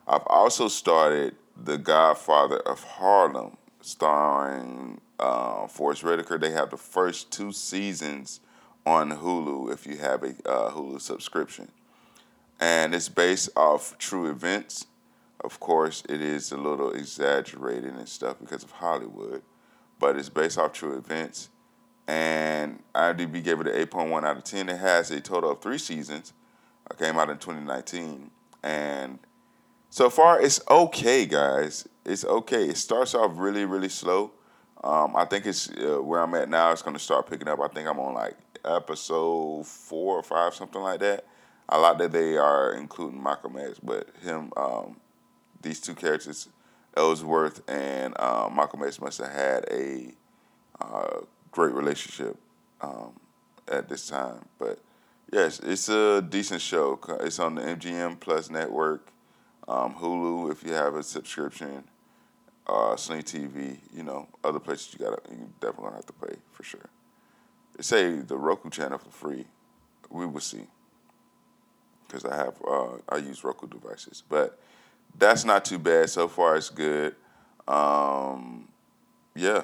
I've 0.07 0.27
also 0.27 0.69
started 0.69 1.35
The 1.57 1.77
Godfather 1.77 2.61
of 2.61 2.83
Harlem, 2.83 3.57
starring 3.81 5.01
uh, 5.19 5.67
Forest 5.67 6.05
Whitaker. 6.05 6.39
They 6.39 6.53
have 6.53 6.71
the 6.71 6.77
first 6.77 7.33
two 7.33 7.53
seasons 7.53 8.41
on 8.87 9.11
Hulu 9.11 9.73
if 9.73 9.87
you 9.87 9.97
have 9.97 10.23
a 10.23 10.29
uh, 10.49 10.71
Hulu 10.71 11.01
subscription. 11.01 11.73
And 12.61 12.95
it's 12.95 13.09
based 13.09 13.51
off 13.57 13.99
true 13.99 14.31
events. 14.31 14.87
Of 15.41 15.61
course, 15.61 16.03
it 16.09 16.23
is 16.23 16.53
a 16.53 16.57
little 16.57 16.93
exaggerated 16.93 17.95
and 17.95 18.09
stuff 18.09 18.37
because 18.41 18.63
of 18.63 18.71
Hollywood, 18.71 19.43
but 19.99 20.17
it's 20.17 20.31
based 20.31 20.57
off 20.57 20.73
true 20.73 20.97
events. 20.97 21.51
And 22.07 22.83
IMDb 22.95 23.43
gave 23.43 23.61
it 23.61 23.67
an 23.67 23.87
8.1 23.87 24.25
out 24.25 24.37
of 24.37 24.45
10. 24.45 24.69
It 24.69 24.79
has 24.79 25.11
a 25.11 25.21
total 25.21 25.51
of 25.51 25.61
three 25.61 25.79
seasons. 25.79 26.33
It 26.91 26.99
came 26.99 27.19
out 27.19 27.31
in 27.31 27.39
2019. 27.39 28.31
And 28.67 29.21
so 29.91 30.11
far, 30.11 30.43
it's 30.43 30.61
okay, 30.69 31.25
guys. 31.25 31.87
It's 32.05 32.25
okay. 32.25 32.65
It 32.65 32.77
starts 32.77 33.15
off 33.15 33.33
really, 33.37 33.65
really 33.65 33.89
slow. 33.89 34.33
Um, 34.83 35.15
I 35.15 35.25
think 35.25 35.47
it's 35.47 35.71
uh, 35.71 36.03
where 36.03 36.21
I'm 36.21 36.35
at 36.35 36.49
now. 36.49 36.73
It's 36.73 36.83
going 36.83 36.97
to 36.97 37.03
start 37.03 37.31
picking 37.31 37.47
up. 37.47 37.61
I 37.61 37.69
think 37.69 37.89
I'm 37.89 38.01
on 38.01 38.15
like 38.15 38.37
episode 38.65 39.67
four 39.67 40.17
or 40.17 40.23
five, 40.25 40.53
something 40.55 40.81
like 40.81 40.99
that. 41.01 41.25
I 41.69 41.79
like 41.79 41.99
that 41.99 42.11
they 42.11 42.37
are 42.37 42.73
including 42.73 43.23
Malcolm 43.23 43.57
X, 43.57 43.79
but 43.81 44.09
him, 44.23 44.53
um, 44.57 44.97
these 45.63 45.81
two 45.81 45.95
characters, 45.95 46.49
Ellsworth 46.97 47.63
and 47.69 48.15
uh, 48.19 48.49
Malcolm 48.53 48.81
must 48.81 49.19
have 49.19 49.31
had 49.31 49.65
a 49.71 50.13
uh, 50.81 51.21
great 51.53 51.73
relationship 51.73 52.37
um, 52.81 53.13
at 53.69 53.89
this 53.89 54.09
time. 54.09 54.45
But 54.59 54.81
yes, 55.33 55.61
it's 55.61 55.89
a 55.89 56.23
decent 56.23 56.61
show. 56.61 56.99
It's 57.21 57.39
on 57.39 57.57
the 57.57 57.63
MGM 57.63 58.21
Plus 58.21 58.51
network, 58.51 59.09
um, 59.69 59.95
Hulu 59.95 60.53
if 60.53 60.63
you 60.63 60.73
have 60.73 60.95
a 60.95 61.03
subscription, 61.03 61.85
uh, 62.67 62.97
Sling 62.97 63.23
TV. 63.23 63.79
You 63.93 64.03
know, 64.03 64.29
other 64.45 64.61
places 64.61 64.93
you 64.93 65.05
gotta 65.05 65.21
you 65.31 65.51
definitely 65.61 65.85
gonna 65.85 65.97
have 65.97 66.07
to 66.07 66.13
pay 66.13 66.37
for 66.53 66.63
sure. 66.63 66.89
They 67.77 67.83
say 67.83 68.21
the 68.21 68.37
Roku 68.37 68.71
channel 68.71 68.99
for 68.99 69.11
free. 69.11 69.47
We 70.11 70.27
will 70.27 70.41
see. 70.41 70.67
Because 72.07 72.25
I 72.25 72.37
have 72.37 72.55
uh, 72.67 72.99
I 73.09 73.17
use 73.17 73.43
Roku 73.43 73.67
devices, 73.67 74.23
but 74.29 74.59
that's 75.19 75.45
not 75.45 75.65
too 75.65 75.79
bad 75.79 76.09
so 76.09 76.29
far. 76.29 76.57
It's 76.57 76.71
good. 76.71 77.17
Um, 77.67 78.69
yeah. 79.35 79.63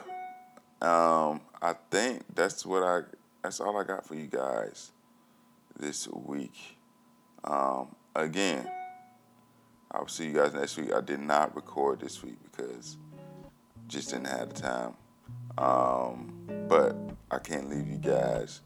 Um, 0.81 1.40
I 1.61 1.75
think 1.90 2.25
that's 2.35 2.66
what 2.66 2.83
I. 2.83 3.03
That's 3.44 3.61
all 3.61 3.77
I 3.79 3.85
got 3.85 4.05
for 4.05 4.16
you 4.16 4.27
guys 4.27 4.90
this 5.79 6.09
week. 6.09 6.79
Um, 7.45 7.95
again, 8.15 8.71
I'll 9.91 10.09
see 10.09 10.27
you 10.27 10.33
guys 10.33 10.55
next 10.55 10.77
week. 10.77 10.93
I 10.93 11.01
did 11.01 11.21
not 11.21 11.55
record 11.55 12.01
this 12.01 12.23
week 12.23 12.39
because 12.43 12.97
just 13.89 14.11
didn't 14.11 14.29
have 14.29 14.55
the 14.55 14.61
time. 14.61 14.95
Um, 15.59 16.67
but 16.69 16.97
I 17.31 17.39
can't 17.39 17.69
leave 17.69 17.87
you 17.87 17.99
guys 17.99 18.61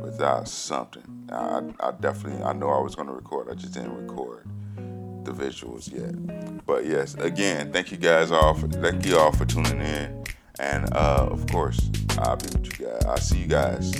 without 0.00 0.48
something. 0.48 1.28
I, 1.30 1.62
I 1.80 1.92
definitely, 1.92 2.42
I 2.42 2.52
know 2.52 2.70
I 2.70 2.80
was 2.80 2.94
going 2.94 3.08
to 3.08 3.14
record. 3.14 3.48
I 3.50 3.54
just 3.54 3.74
didn't 3.74 3.94
record 3.94 4.48
the 5.24 5.32
visuals 5.32 5.92
yet. 5.92 6.66
But 6.66 6.86
yes, 6.86 7.14
again, 7.14 7.72
thank 7.72 7.92
you 7.92 7.96
guys 7.96 8.32
all 8.32 8.54
for, 8.54 8.66
thank 8.66 9.06
you 9.06 9.18
all 9.18 9.32
for 9.32 9.44
tuning 9.44 9.80
in. 9.80 10.24
And 10.58 10.92
uh, 10.94 11.28
of 11.30 11.46
course, 11.46 11.90
I'll 12.18 12.36
be 12.36 12.46
with 12.46 12.78
you 12.78 12.86
guys. 12.86 13.04
I'll 13.04 13.16
see 13.16 13.38
you 13.38 13.46
guys 13.46 13.92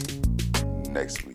next 0.88 1.25
week. 1.25 1.31